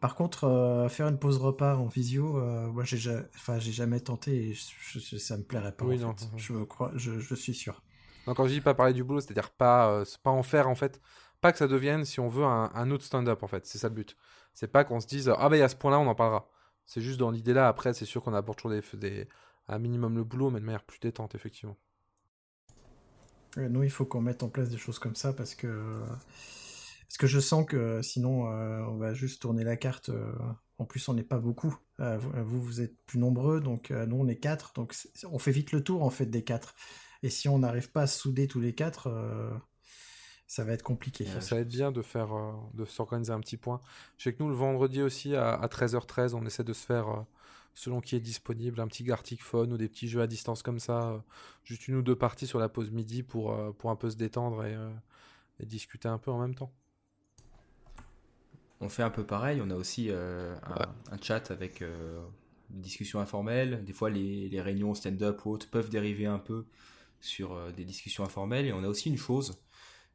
[0.00, 4.50] Par contre, euh, faire une pause repas en visio, euh, moi j'ai enfin, jamais tenté
[4.50, 5.84] et je, ça me plairait pas.
[5.84, 7.82] Oui, non, Je crois, je, suis sûr.
[8.26, 11.00] Donc quand je dis pas parler du boulot, c'est-à-dire pas, pas en faire en fait,
[11.40, 13.66] pas que ça devienne, si on veut, un, autre stand-up en fait.
[13.66, 14.16] C'est ça le but.
[14.52, 16.48] C'est pas qu'on se dise ah ben il y a ce point-là, on en parlera.
[16.86, 17.68] C'est juste dans l'idée là.
[17.68, 19.28] Après, c'est sûr qu'on apporte toujours des, des,
[19.68, 21.76] un minimum le boulot, mais de manière plus détente, effectivement.
[23.56, 26.02] nous, il faut qu'on mette en place des choses comme ça parce que
[27.22, 30.08] je sens que sinon euh, on va juste tourner la carte.
[30.08, 30.32] Euh,
[30.78, 31.76] en plus, on n'est pas beaucoup.
[32.00, 34.94] Euh, vous, vous êtes plus nombreux, donc nous on est quatre, donc
[35.30, 36.74] on fait vite le tour en fait des quatre.
[37.22, 39.08] Et si on n'arrive pas à souder tous les quatre,
[40.46, 41.24] ça va être compliqué.
[41.40, 43.80] Ça va être bien de faire, euh, de s'organiser un petit point.
[44.18, 47.20] Je sais que nous, le vendredi aussi, à, 13h13, on essaie de se faire, euh,
[47.74, 50.78] selon qui est disponible, un petit Gartic Phone ou des petits jeux à distance comme
[50.78, 51.10] ça.
[51.10, 51.18] Euh,
[51.64, 54.64] juste une ou deux parties sur la pause midi pour, pour un peu se détendre
[54.64, 54.76] et,
[55.64, 56.72] discuter un peu en même temps.
[58.80, 59.62] On fait un peu pareil.
[59.64, 60.56] On a aussi un,
[61.22, 63.82] chat avec une discussion informelle.
[63.84, 66.66] Des fois, les, les réunions stand-up ou autres peuvent dériver un peu
[67.20, 68.66] sur des discussions informelles.
[68.66, 69.56] Et on a aussi une chose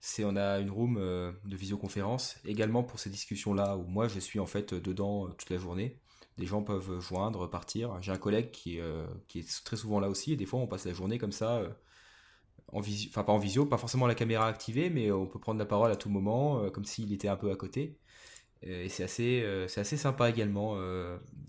[0.02, 4.08] c'est on a une room euh, de visioconférence également pour ces discussions là où moi
[4.08, 6.00] je suis en fait dedans euh, toute la journée.
[6.38, 8.02] Des gens peuvent joindre, partir.
[8.02, 10.86] J'ai un collègue qui, euh, est très souvent là aussi et des fois on passe
[10.86, 11.62] la journée comme ça
[12.72, 15.66] en enfin pas en visio, pas forcément la caméra activée, mais on peut prendre la
[15.66, 17.98] parole à tout moment comme s'il était un peu à côté.
[18.62, 20.78] Et c'est assez, sympa également.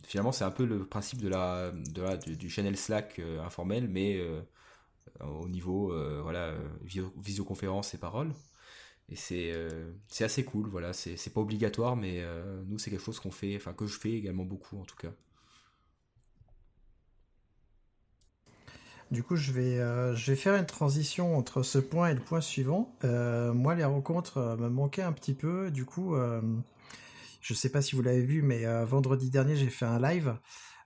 [0.07, 1.73] finalement, c'est un peu le principe de la,
[2.17, 4.19] du, channel Slack informel, mais
[5.25, 6.55] au niveau euh, voilà,
[7.17, 8.33] visioconférence et paroles.
[9.09, 13.05] Et c'est euh, c'est assez cool, voilà, c'est pas obligatoire, mais euh, nous c'est quelque
[13.05, 15.13] chose qu'on fait, enfin que je fais également beaucoup en tout cas.
[19.11, 19.79] Du coup, je vais,
[20.15, 22.97] je vais faire une transition entre ce point et le point suivant.
[23.03, 25.73] moi, les rencontres me manquaient un petit peu.
[25.73, 26.15] Du coup,
[27.41, 30.37] je sais pas si vous l'avez vu, mais vendredi dernier, j'ai fait un live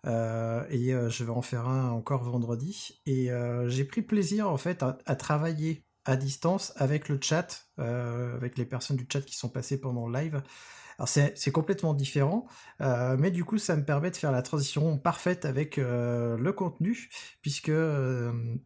[0.06, 3.00] euh, et euh, je vais en faire un encore vendredi.
[3.06, 8.58] Et euh, j'ai pris plaisir en fait à, travailler à distance avec le chat, avec
[8.58, 10.42] les personnes du chat qui sont passées pendant le live.
[10.98, 12.46] Alors c'est complètement différent,
[12.78, 17.08] mais du coup ça me permet de faire la transition parfaite avec le contenu,
[17.40, 17.72] puisque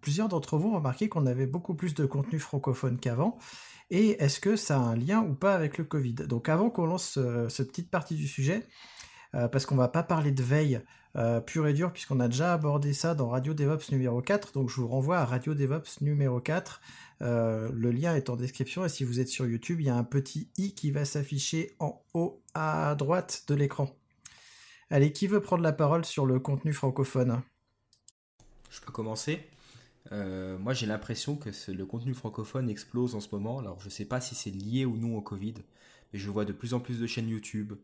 [0.00, 3.38] plusieurs d'entre vous ont remarqué qu'on avait beaucoup plus de contenu francophone qu'avant.
[3.90, 6.14] Et est-ce que ça a un lien ou pas avec le Covid?
[6.14, 8.66] Donc avant qu'on lance cette petite partie du sujet,
[9.30, 10.82] parce qu'on va pas parler de veille
[11.18, 14.52] euh, pur et dur, puisqu'on a déjà abordé ça dans Radio DevOps numéro 4.
[14.52, 16.80] Donc je vous renvoie à Radio DevOps numéro 4.
[17.20, 19.96] Euh, le lien est en description et si vous êtes sur YouTube, il y a
[19.96, 23.90] un petit i qui va s'afficher en haut à droite de l'écran.
[24.90, 27.42] Allez, qui veut prendre la parole sur le contenu francophone?
[28.70, 29.40] Je peux commencer.
[30.12, 33.58] Euh, moi, j'ai l'impression que le contenu francophone explose en ce moment.
[33.58, 35.54] Alors, je ne sais pas si c'est lié ou non au Covid,
[36.12, 37.74] mais je vois de plus en plus de chaînes YouTube.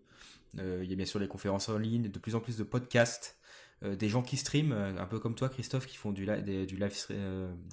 [0.58, 2.62] Euh, il y a bien sûr les conférences en ligne, de plus en plus de
[2.64, 3.38] podcasts,
[3.82, 6.76] euh, des gens qui streament, un peu comme toi, Christophe, qui font du, live, du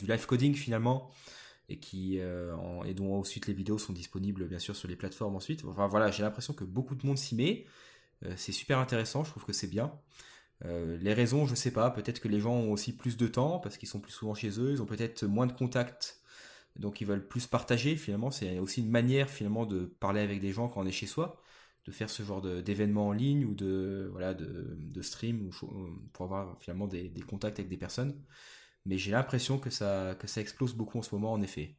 [0.07, 1.11] live coding finalement,
[1.69, 5.63] et qui et dont ensuite les vidéos sont disponibles bien sûr sur les plateformes ensuite.
[5.65, 7.65] Enfin voilà, j'ai l'impression que beaucoup de monde s'y met.
[8.35, 9.93] c'est super intéressant, je trouve que c'est bien.
[10.65, 11.89] Euh, les raisons, je sais pas.
[11.91, 14.59] Peut-être que les gens ont aussi plus de temps parce qu'ils sont plus souvent chez
[14.59, 14.71] eux.
[14.71, 16.20] Ils ont peut-être moins de contacts,
[16.77, 17.95] donc ils veulent plus partager.
[17.95, 21.07] Finalement, c'est aussi une manière finalement de parler avec des gens quand on est chez
[21.07, 21.41] soi,
[21.85, 25.49] de faire ce genre d'événements en ligne ou de voilà de, stream
[26.13, 28.15] pour avoir finalement des, des, contacts avec des personnes.
[28.85, 31.75] Mais j'ai l'impression que ça que ça explose beaucoup en ce moment, en effet.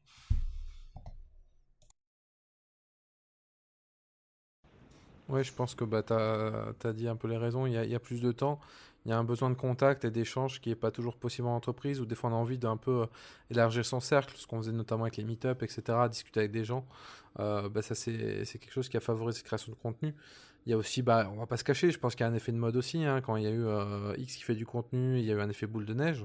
[5.28, 7.66] Ouais, je pense que bah, tu as, dit un peu les raisons.
[7.66, 8.60] Il y, a, plus de temps,
[9.04, 11.56] il y a un besoin de contact et d'échange qui n'est pas toujours possible en
[11.56, 13.06] entreprise, ou des fois on a envie d'un peu euh,
[13.50, 16.86] élargir son cercle, ce qu'on faisait notamment avec les meet-up, etc., discuter avec des gens.
[17.40, 20.14] Euh, bah, ça, c'est quelque chose qui a favorisé la création de contenu.
[20.66, 22.30] Il y a aussi, bah, on va pas se cacher, je pense qu'il y a
[22.30, 23.04] un effet de mode aussi.
[23.04, 25.34] Hein, quand il y a eu euh, X qui fait du contenu, il y a
[25.34, 26.24] eu un effet boule de neige.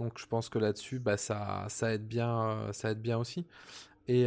[0.00, 3.46] Donc je pense que là-dessus, bah, ça, ça, aide bien, ça aide bien aussi.
[4.08, 4.26] Et,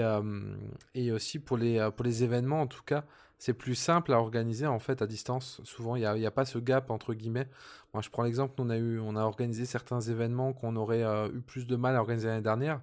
[0.94, 3.06] et aussi pour les, pour les événements, en tout cas,
[3.40, 5.62] c'est plus simple à organiser en fait à distance.
[5.64, 7.48] Souvent, il n'y a, pas ce gap entre guillemets.
[7.94, 11.30] Moi, je prends l'exemple, on a eu, on a organisé certains événements qu'on aurait euh,
[11.30, 12.82] eu plus de mal à organiser l'année dernière,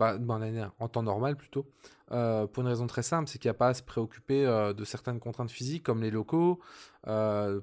[0.00, 1.66] en temps normal plutôt,
[2.12, 4.72] euh, pour une raison très simple, c'est qu'il n'y a pas à se préoccuper euh,
[4.72, 6.60] de certaines contraintes physiques comme les locaux.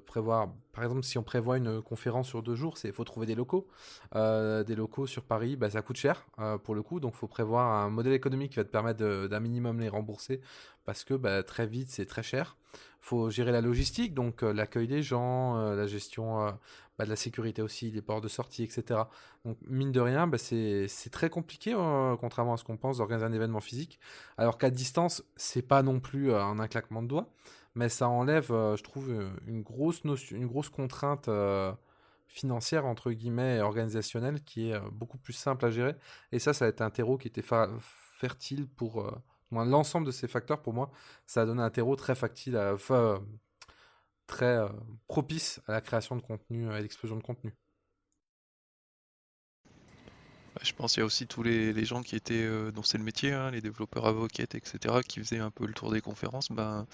[0.06, 3.34] prévoir, par exemple, si on prévoit une conférence sur deux jours, il faut trouver des
[3.34, 3.66] locaux.
[4.14, 6.26] des locaux sur Paris, bah, ça coûte cher
[6.64, 9.80] pour le coup, donc faut prévoir un modèle économique qui va te permettre d'un minimum
[9.80, 10.40] les rembourser
[10.84, 12.56] parce que bah, très vite c'est très cher.
[13.00, 16.58] Faut gérer la logistique, donc l'accueil des gens, la gestion
[16.98, 19.00] bah, de la sécurité aussi, les ports de sortie, etc.
[19.44, 23.26] Donc mine de rien, bah, c'est très compliqué, euh, contrairement à ce qu'on pense, d'organiser
[23.26, 24.00] un événement physique.
[24.38, 27.30] Alors qu'à distance, c'est pas non plus euh, un claquement de doigts,
[27.74, 29.12] mais ça enlève, euh, je trouve,
[29.46, 31.28] une grosse, une grosse contrainte
[32.28, 35.94] financière, entre guillemets, et organisationnelle, qui est beaucoup plus simple à gérer.
[36.32, 37.44] Et ça, ça a été un terreau qui était
[38.12, 39.06] fertile pour...
[39.52, 40.90] l'ensemble de ces facteurs, pour moi,
[41.26, 42.76] ça a donné un terreau très facile à,
[44.26, 44.68] très euh,
[45.08, 47.54] propice à la création de contenu et à l'explosion de contenu.
[50.62, 53.04] Je pense qu'il y a aussi tous les, gens qui étaient, euh, dont c'est le
[53.04, 56.50] métier, hein, les développeurs avocats, etc., qui faisaient un peu le tour des conférences.
[56.50, 56.86] Ben,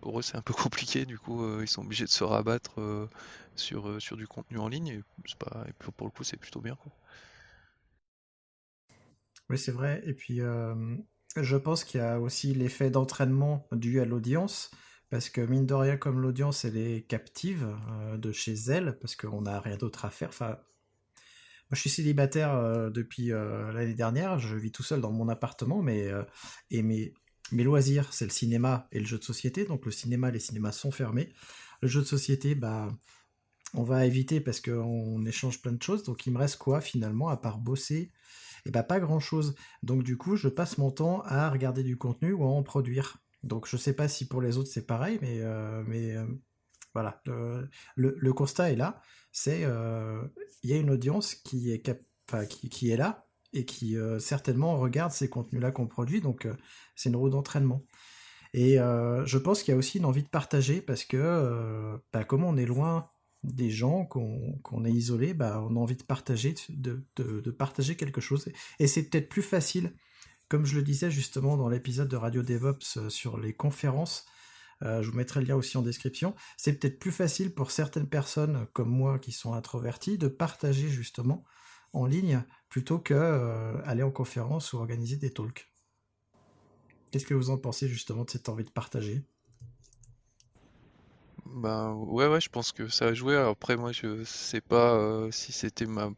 [0.00, 1.04] pour eux, c'est un peu compliqué.
[1.04, 2.80] Du coup, euh, ils sont obligés de se rabattre
[3.56, 4.88] sur, sur du contenu en ligne.
[4.88, 5.02] Et,
[5.38, 6.76] pas, et pour le coup, c'est plutôt bien.
[6.76, 6.92] Quoi.
[9.50, 10.02] Oui, c'est vrai.
[10.06, 10.40] Et puis,
[11.36, 14.70] je pense qu'il y a aussi l'effet d'entraînement dû à l'audience.
[15.14, 19.14] Parce que mine de rien, comme l'audience, elle est captive euh, de chez elle, parce
[19.14, 20.30] qu'on n'a rien d'autre à faire.
[20.30, 20.56] Enfin, moi,
[21.70, 24.40] je suis célibataire euh, depuis euh, l'année dernière.
[24.40, 26.10] Je vis tout seul dans mon appartement, mais
[26.72, 27.14] et mes,
[27.52, 29.64] mes loisirs, c'est le cinéma et le jeu de société.
[29.66, 31.32] Donc le cinéma, les cinémas sont fermés.
[31.80, 32.88] Le jeu de société, bah,
[33.72, 36.02] on va éviter parce qu'on échange plein de choses.
[36.02, 37.94] Donc il me reste quoi finalement à part bosser?
[37.96, 38.10] Et
[38.66, 39.54] eh bah pas grand chose.
[39.84, 43.23] Donc du coup, je passe mon temps à regarder du contenu ou à en produire.
[43.44, 46.24] Donc je ne sais pas si pour les autres c'est pareil, mais, euh, mais euh,
[46.94, 47.22] voilà,
[47.96, 49.00] le, constat est là.
[49.32, 50.22] C'est euh,
[50.62, 51.82] il y a une audience qui est,
[52.48, 56.48] qui, est là et qui certainement regarde ces contenus-là qu'on produit, donc
[56.96, 57.84] c'est une roue d'entraînement.
[58.54, 62.44] Et je pense qu'il y a aussi une envie de partager parce que bah, comme
[62.44, 63.08] on est loin
[63.42, 68.20] des gens, qu'on est isolé, bah, on a envie de partager, de, de partager quelque
[68.20, 68.48] chose.
[68.78, 69.92] Et c'est peut-être plus facile
[70.48, 74.26] comme je le disais justement dans l'épisode de Radio DevOps euh, sur les conférences,
[74.82, 78.08] euh, je vous mettrai le lien aussi en description, c'est peut-être plus facile pour certaines
[78.08, 81.44] personnes comme moi qui sont introverties de partager justement
[81.92, 85.70] en ligne plutôt que euh, aller en conférence ou organiser des talks.
[87.10, 89.24] Qu'est-ce que vous en pensez justement de cette envie de partager?
[91.54, 93.36] Bah ouais ouais je pense que ça a joué.
[93.36, 96.10] Après moi je sais pas euh, si c'était ma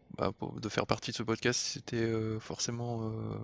[0.56, 3.38] de faire partie de ce podcast si c'était euh, forcément euh,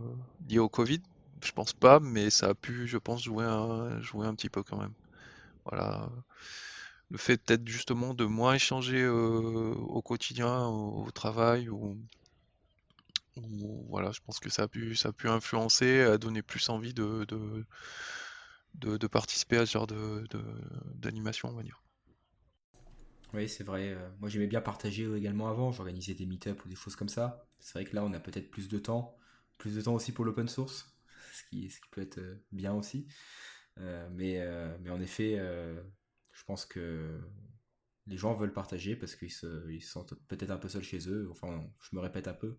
[0.49, 1.03] lié au Covid.
[1.45, 4.63] Je pense pas, mais ça a pu je pense jouer un jouer un petit peu
[4.63, 4.95] quand même.
[5.67, 6.09] Voilà.
[7.11, 11.99] Le fait peut-être justement de moins échanger au quotidien, au, travail ou,
[13.91, 16.95] voilà, je pense que ça a pu ça a pu influencer, à donner plus envie
[16.95, 17.27] de
[18.75, 20.25] de, participer à ce genre de,
[20.95, 21.83] d'animation, on va dire.
[23.35, 23.97] Oui, c'est vrai.
[24.21, 25.73] moi, j'aimais bien partager également avant.
[25.73, 27.47] J'organisais des meet-up ou des choses comme ça.
[27.61, 29.17] C'est vrai que là, on a peut-être plus de temps.
[29.59, 30.95] Plus de temps aussi pour l'open source,
[31.33, 32.21] ce qui, ce qui peut être
[32.51, 33.07] bien aussi.
[33.79, 34.45] mais,
[34.81, 35.39] mais en effet,
[36.33, 37.21] je pense que
[38.07, 41.29] les gens veulent partager parce qu'ils se, ils sentent peut-être un peu seuls chez eux.
[41.31, 42.59] Enfin, je me répète un peu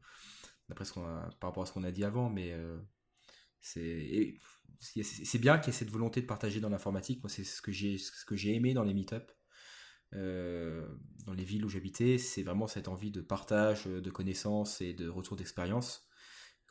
[0.69, 2.79] d'après ce qu'on par rapport à ce qu'on a dit avant, mais euh,
[3.63, 7.23] c'est bien qu'il y ait cette volonté de partager dans l'informatique.
[7.23, 9.31] Moi, c'est ce que j'ai ce aimé dans les meet-up.
[10.13, 10.87] Euh,
[11.25, 15.09] dans les villes où j'habitais, c'est vraiment cette envie de partage, de connaissances et de
[15.09, 16.07] retour d'expérience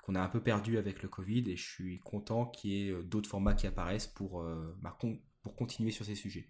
[0.04, 3.02] qu'on a un peu perdu avec le Covid et je suis content qu'il y ait
[3.04, 4.76] d'autres formats qui apparaissent pour, euh,
[5.42, 6.48] pour continuer sur ces sujets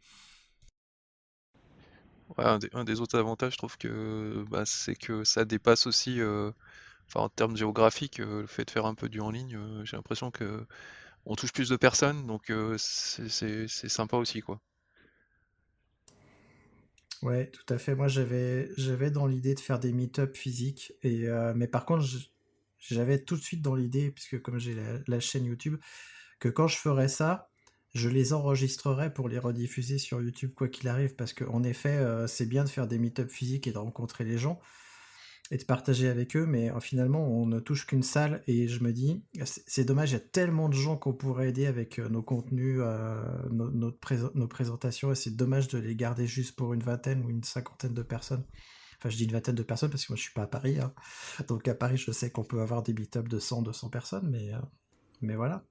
[2.38, 6.50] un, des, autres avantages, je trouve que bah, c'est que ça dépasse aussi, euh,
[7.20, 9.56] en termes géographiques, euh, le fait de faire un peu du en ligne.
[9.56, 10.66] Euh, j'ai l'impression que
[11.24, 13.28] on touche plus de personnes, donc c'est
[13.68, 14.60] sympa aussi, quoi.
[17.22, 17.94] Ouais, tout à fait.
[17.94, 22.04] Moi, j'avais j'avais dans l'idée de faire des meet-up physiques, et mais par contre,
[22.80, 25.78] j'avais tout de suite dans l'idée, puisque comme j'ai la chaîne YouTube,
[26.40, 27.52] que quand je ferais ça,
[27.94, 32.26] je les enregistrerai pour les rediffuser sur YouTube quoi qu'il arrive, parce qu'en effet, euh,
[32.26, 34.60] c'est bien de faire des meet-up physiques et de rencontrer les gens
[35.52, 38.82] et de partager avec eux, mais euh, finalement, on ne touche qu'une salle et je
[38.82, 42.08] me dis, c'est dommage, il y a tellement de gens qu'on pourrait aider avec euh,
[42.08, 42.80] nos contenus,
[43.50, 47.44] nos, nos, présentations, et c'est dommage de les garder juste pour une vingtaine ou une
[47.44, 48.44] cinquantaine de personnes.
[48.98, 50.78] Enfin, je dis une vingtaine de personnes parce que moi, je suis pas à Paris.
[50.80, 50.92] Hein.
[51.48, 54.52] Donc, à Paris, je sais qu'on peut avoir des meet-up de 100, 200 personnes, mais,
[55.20, 55.64] mais voilà.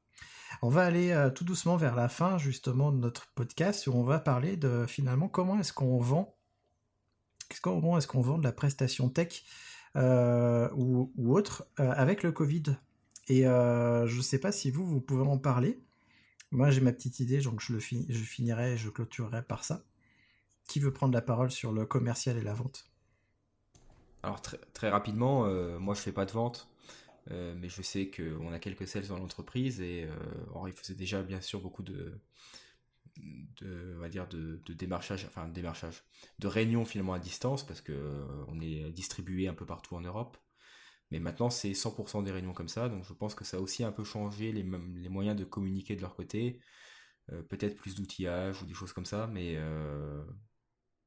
[0.62, 4.04] On va aller euh, tout doucement vers la fin justement de notre podcast où on
[4.04, 6.36] va parler de finalement comment est-ce qu'on vend,
[7.62, 9.44] comment est-ce qu'on vend de la prestation tech
[9.96, 12.64] euh, ou, autre euh, avec le Covid.
[13.28, 15.80] Et je ne sais pas si vous, vous pouvez en parler.
[16.52, 19.86] Moi, j'ai ma petite idée, donc je, le finirai et je clôturerai par ça.
[20.68, 22.92] Qui veut prendre la parole sur le commercial et la vente?
[24.24, 25.48] Alors très, rapidement,
[25.80, 26.70] moi je fais pas de vente,
[27.30, 31.42] euh, mais je sais qu'on a quelques sales dans l'entreprise et euh, faisait déjà bien
[31.42, 32.14] sûr beaucoup de,
[33.62, 36.04] de on va dire de, démarchage, enfin démarchage,
[36.40, 40.02] de réunions finalement à distance parce que euh, on est distribué un peu partout en
[40.02, 40.38] Europe.
[41.12, 43.84] Mais maintenant c'est 100% des réunions comme ça, donc je pense que ça a aussi
[43.84, 46.62] un peu changé les, les moyens de communiquer de leur côté,
[47.50, 49.58] peut-être plus d'outillage ou des choses comme ça, mais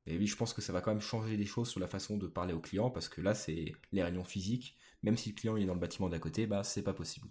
[0.07, 2.19] et oui, je pense que ça va quand même changer des choses sur la façon
[2.19, 5.57] de parler aux clients parce que là c'est les réunions physiques même si le client
[5.57, 7.29] est dans le bâtiment d'à côté, bah c'est pas possible.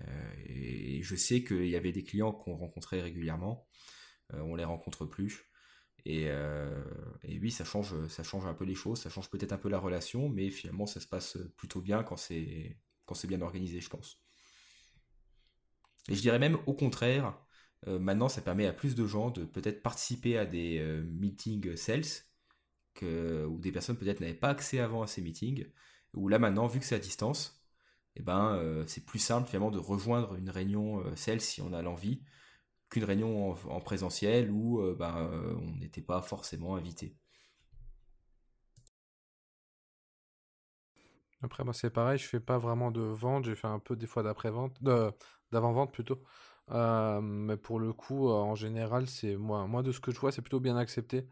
[0.00, 3.93] Euh, et je sais qu'il y avait des clients qu'on rencontrait régulièrement, euh,
[4.32, 5.50] on les rencontre plus.
[6.06, 6.84] Euh,
[7.22, 9.68] et, oui, ça change, ça change un peu les choses, ça change peut-être un peu
[9.68, 13.80] la relation, mais finalement ça se passe plutôt bien quand c'est quand c'est bien organisé,
[13.80, 14.20] je pense.
[16.08, 17.38] Et je dirais même au contraire,
[17.86, 22.04] maintenant ça permet à plus de gens de peut-être participer à des meetings sales
[22.94, 25.66] que, où des personnes peut-être n'avaient pas accès avant à ces meetings
[26.14, 27.62] où là maintenant, vu que c'est à distance,
[28.16, 31.72] eh ben, euh, c'est plus simple finalement de rejoindre une réunion euh, celle si on
[31.72, 32.22] a l'envie
[32.94, 35.30] qu'une réunion en, présentiel où euh, ben,
[35.60, 37.16] on n'était pas forcément invité.
[41.42, 44.06] Après moi c'est pareil, je fais pas vraiment de vente, j'ai fait un peu des
[44.06, 44.82] fois d'après-vente,
[45.52, 46.22] d'avant-vente plutôt.
[46.70, 50.42] mais pour le coup, en général, c'est moi, moi de ce que je vois, c'est
[50.42, 51.28] plutôt bien accepté,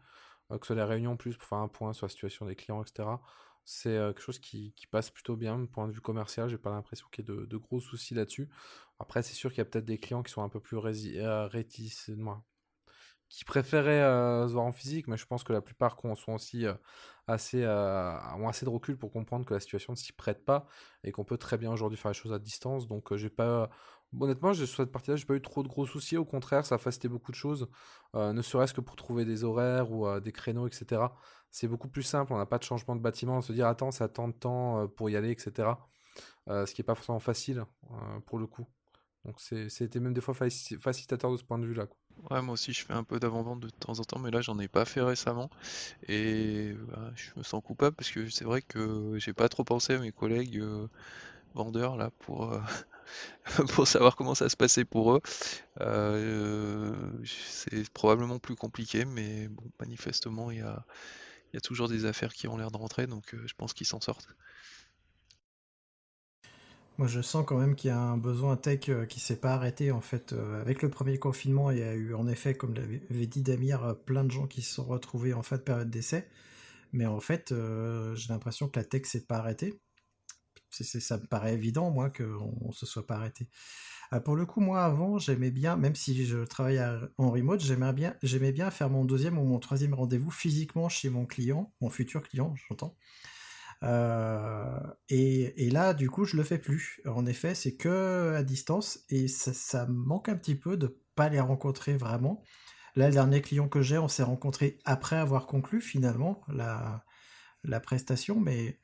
[0.49, 2.83] que ce soit les réunions plus pour faire un point sur la situation des clients,
[2.83, 3.05] etc
[3.65, 6.49] c'est quelque chose qui, passe plutôt bien, point de vue commercial.
[6.49, 8.49] J'ai pas l'impression qu'il y ait de, gros soucis là-dessus.
[8.99, 12.43] Après, c'est sûr qu'il y a peut-être des clients qui sont un peu plus réticents,
[13.29, 15.97] qui préféraient se voir en physique, mais je pense que la plupart
[16.27, 16.65] aussi
[17.27, 20.67] assez, ont assez de recul pour comprendre que la situation ne s'y prête pas
[21.03, 22.87] et qu'on peut très bien aujourd'hui faire les choses à distance.
[22.87, 23.69] Donc, j'ai pas,
[24.19, 26.17] honnêtement, sur cette partie-là, j'ai pas eu trop de gros soucis.
[26.17, 27.67] Au contraire, ça a facilité beaucoup de choses,
[28.13, 31.07] ne serait-ce que pour trouver des horaires ou des créneaux, etc
[31.53, 32.33] c'est beaucoup plus simple.
[32.33, 34.87] On n'a pas de changement de bâtiment, se dire attends, ça tant de temps euh,
[34.87, 35.69] pour y aller, etc.
[36.49, 38.67] Euh, ce qui n'est pas forcément facile euh, pour le coup.
[39.23, 41.85] Donc c'était même des fois facilitateur de ce point de vue-là.
[42.29, 44.59] Ouais, moi aussi je fais un peu d'avant-vente de temps en temps, mais là j'en
[44.59, 45.49] ai pas fait récemment.
[46.09, 49.93] Et bah, je me sens coupable parce que c'est vrai que j'ai pas trop pensé
[49.93, 50.61] à mes collègues
[51.53, 52.59] vendeurs là pour,
[53.73, 55.21] pour savoir comment ça se passait pour eux.
[57.25, 60.51] c'est probablement plus compliqué, mais bon, manifestement
[61.53, 63.73] il y a toujours des affaires qui ont l'air de rentrer, donc euh, je pense
[63.73, 64.27] qu'ils s'en sortent.
[66.97, 69.53] Moi, je sens quand même qu'il y a un besoin tech euh, qui s'est pas
[69.53, 69.91] arrêté.
[69.91, 73.27] En fait, euh, avec le premier confinement, il y a eu, en effet, comme l'avait
[73.27, 76.27] dit Damir, plein de gens qui se sont retrouvés en fin de période d'essai.
[76.91, 79.79] Mais en fait, j'ai l'impression que la tech s'est pas arrêtée.
[80.73, 83.47] Ça me paraît évident, moi, qu'on ne se soit pas arrêté.
[84.13, 86.85] Euh, pour le coup, moi, avant, j'aimais bien, même si je travaillais
[87.17, 91.09] en remote, j'aimais bien, j'aimais bien faire mon deuxième ou mon troisième rendez-vous physiquement chez
[91.09, 92.95] mon client, mon futur client, j'entends.
[93.83, 97.01] Euh, et, là, du coup, je le fais plus.
[97.05, 101.29] En effet, c'est que à distance et ça, me manque un petit peu de pas
[101.29, 102.43] les rencontrer vraiment.
[102.95, 107.03] Là, le dernier client que j'ai, on s'est rencontré après avoir conclu finalement la,
[107.63, 108.79] la prestation, mais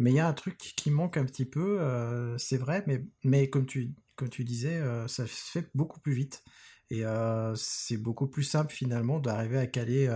[0.00, 3.04] mais il y a un truc qui manque un petit peu, euh, c'est vrai, mais,
[3.22, 6.42] mais comme tu, comme tu disais, euh, ça se fait beaucoup plus vite.
[6.88, 10.08] Et euh, c'est beaucoup plus simple finalement d'arriver à caler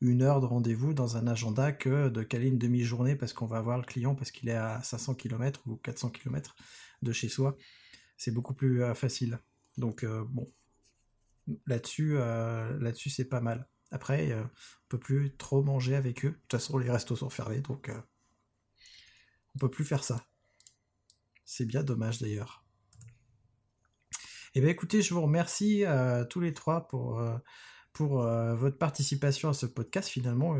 [0.00, 3.60] une heure de rendez-vous dans un agenda que de caler une demi-journée parce qu'on va
[3.60, 6.54] voir le client parce qu'il est à 500 km ou 400 km
[7.02, 7.56] de chez soi.
[8.16, 9.40] C'est beaucoup plus facile.
[9.76, 10.50] Donc bon,
[11.66, 13.68] là-dessus, là-dessus c'est pas mal.
[13.90, 14.48] Après, on
[14.88, 16.30] peut plus trop manger avec eux.
[16.30, 17.90] De toute façon, les restos sont fermés, donc
[19.54, 20.24] on peut plus faire ça.
[21.44, 22.62] C'est bien dommage d'ailleurs.
[24.54, 27.36] Eh bien écoutez, je vous remercie euh, tous les trois pour, euh,
[27.94, 30.56] pour euh, votre participation à ce podcast finalement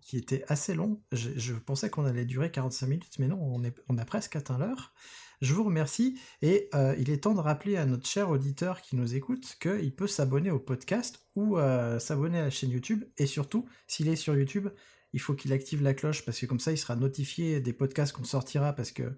[0.00, 1.02] qui était assez long.
[1.10, 4.58] Je, pensais qu'on allait durer 45 minutes, mais non, on, est, on a presque atteint
[4.58, 4.92] l'heure.
[5.40, 9.16] Je vous remercie et il est temps de rappeler à notre cher auditeur qui nous
[9.16, 11.58] écoute qu'il peut s'abonner au podcast ou
[11.98, 14.68] s'abonner à la chaîne YouTube et surtout, s'il est sur YouTube,
[15.12, 18.12] il faut qu'il active la cloche parce que comme ça, il sera notifié des podcasts
[18.12, 19.16] qu'on sortira parce que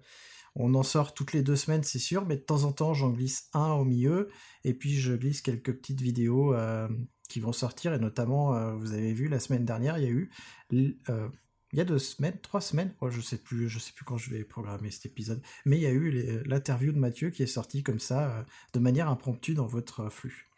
[0.55, 3.09] on en sort toutes les deux semaines, c'est sûr, mais de temps en temps, j'en
[3.09, 4.29] glisse un au milieu
[4.63, 6.87] et puis je glisse quelques petites vidéos euh,
[7.27, 10.11] qui vont sortir et notamment, euh, vous avez vu la semaine dernière, il y a
[10.11, 10.31] eu
[11.09, 11.27] euh,
[11.73, 14.17] il y a deux semaines, trois semaines, oh, je sais plus, je sais plus quand
[14.17, 17.47] je vais programmer cet épisode, mais il y a eu l'interview de Mathieu qui est
[17.47, 20.49] sorti comme ça, de manière impromptue dans votre flux.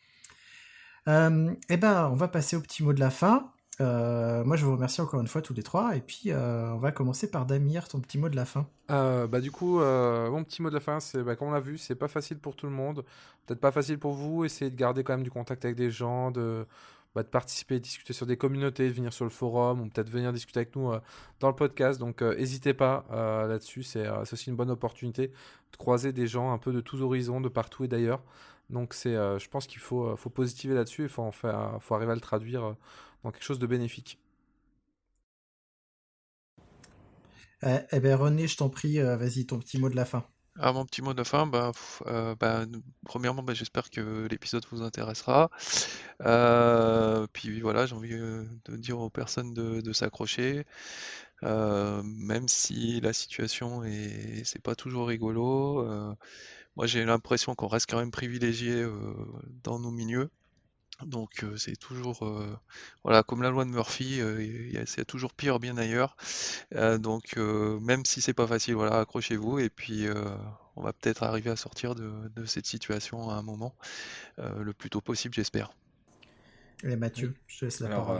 [1.08, 3.52] eh ben, on va passer au petit mot de la fin.
[3.80, 5.96] Euh, moi, je vous remercie encore une fois tous les trois.
[5.96, 8.68] Et puis, euh, on va commencer par Damir, ton petit mot de la fin.
[8.90, 11.60] Euh, bah, du coup, mon petit mot de la fin, c'est bah, comme on l'a
[11.60, 13.04] vu, c'est pas facile pour tout le monde.
[13.46, 14.46] Peut-être pas facile pour vous.
[14.46, 16.66] Essayez de garder quand même du contact avec des gens, de,
[17.14, 20.34] bah, de participer, discuter sur des communautés, de venir sur le forum ou peut-être venir
[20.34, 20.92] discuter avec nous
[21.40, 22.00] dans le podcast.
[22.00, 23.84] Donc, n'hésitez pas là-dessus.
[23.84, 25.28] C'est aussi une bonne opportunité
[25.72, 28.24] de croiser des gens un peu de tous horizons, de partout et d'ailleurs.
[28.72, 31.04] Donc, c'est, je pense qu'il faut, faut positiver là-dessus.
[31.04, 32.76] Il faut, en faire, faut arriver à le traduire
[33.32, 34.20] quelque chose de bénéfique.
[37.64, 40.26] Eh, eh bien René, je t'en prie, euh, vas-y, ton petit mot de la fin.
[40.60, 41.72] Ah, mon petit mot de fin, bah,
[42.08, 42.66] euh, bah
[43.06, 45.50] premièrement, bah, j'espère que l'épisode vous intéressera.
[46.24, 50.66] Euh, puis voilà, j'ai envie de dire aux personnes de, s'accrocher,
[51.44, 55.86] même si la situation est, c'est pas toujours rigolo.
[56.76, 58.86] moi, j'ai l'impression qu'on reste quand même privilégié
[59.64, 60.30] dans nos milieux.
[61.06, 62.28] Donc c'est toujours
[63.04, 64.20] voilà comme la loi de Murphy,
[64.86, 66.18] c'est toujours pire bien ailleurs.
[66.72, 70.08] donc même si c'est pas facile, voilà, accrochez-vous et puis
[70.76, 73.76] on va peut-être arriver à sortir de, cette situation à un moment
[74.38, 75.72] le plus tôt possible, j'espère.
[76.84, 78.20] Et Mathieu, je te laisse la Alors,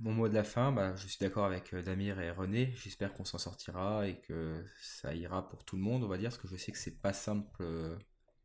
[0.00, 2.72] mon mot de la fin, bah, je suis d'accord avec Damir et René.
[2.76, 6.30] J'espère qu'on s'en sortira et que ça ira pour tout le monde, on va dire,
[6.30, 7.64] parce que je sais que c'est pas simple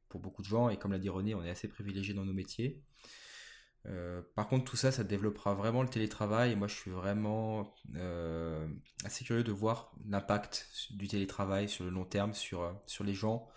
[0.09, 2.33] pour beaucoup de gens et comme l'a dit René, on est assez privilégié dans nos
[2.33, 2.79] métiers.
[3.85, 6.51] Euh, par contre, tout ça, ça développera vraiment le télétravail.
[6.51, 8.67] Et moi, je suis vraiment euh,
[9.03, 13.13] assez curieux de voir l'impact du télétravail sur le long terme, sur, euh, sur les
[13.13, 13.47] gens,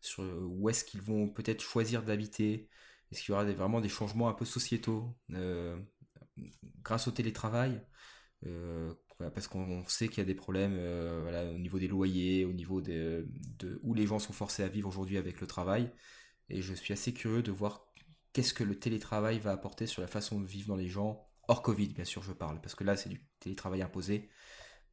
[0.00, 2.68] sur où est-ce qu'ils vont peut-être choisir d'habiter.
[3.12, 5.16] Est-ce qu'il y aura vraiment des changements un peu sociétaux
[6.82, 7.80] grâce au télétravail?
[9.18, 10.76] Parce qu'on sait qu'il y a des problèmes
[11.54, 13.28] au niveau des loyers, au niveau de,
[13.58, 15.90] de où les gens sont forcés à vivre aujourd'hui avec le travail.
[16.48, 17.85] Et je suis assez curieux de voir
[18.36, 21.62] qu'est-ce que le télétravail va apporter sur la façon de vivre dans les gens, hors
[21.62, 24.28] Covid bien sûr je parle, parce que là c'est du télétravail imposé,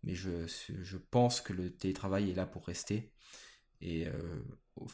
[0.01, 3.11] mais je, je, pense que le télétravail est là pour rester.
[3.81, 4.13] Et euh,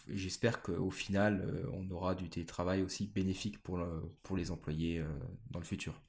[0.08, 3.80] j'espère qu'au final, euh, on aura du télétravail aussi bénéfique pour,
[4.24, 5.08] pour les employés euh,
[5.52, 6.02] dans le futur.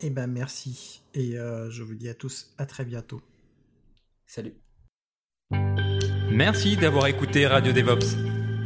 [0.00, 1.02] Eh ben merci.
[1.12, 3.20] Et je vous dis à tous à très bientôt.
[4.26, 4.54] Salut.
[6.30, 8.29] Merci d'avoir écouté Radio DevOps.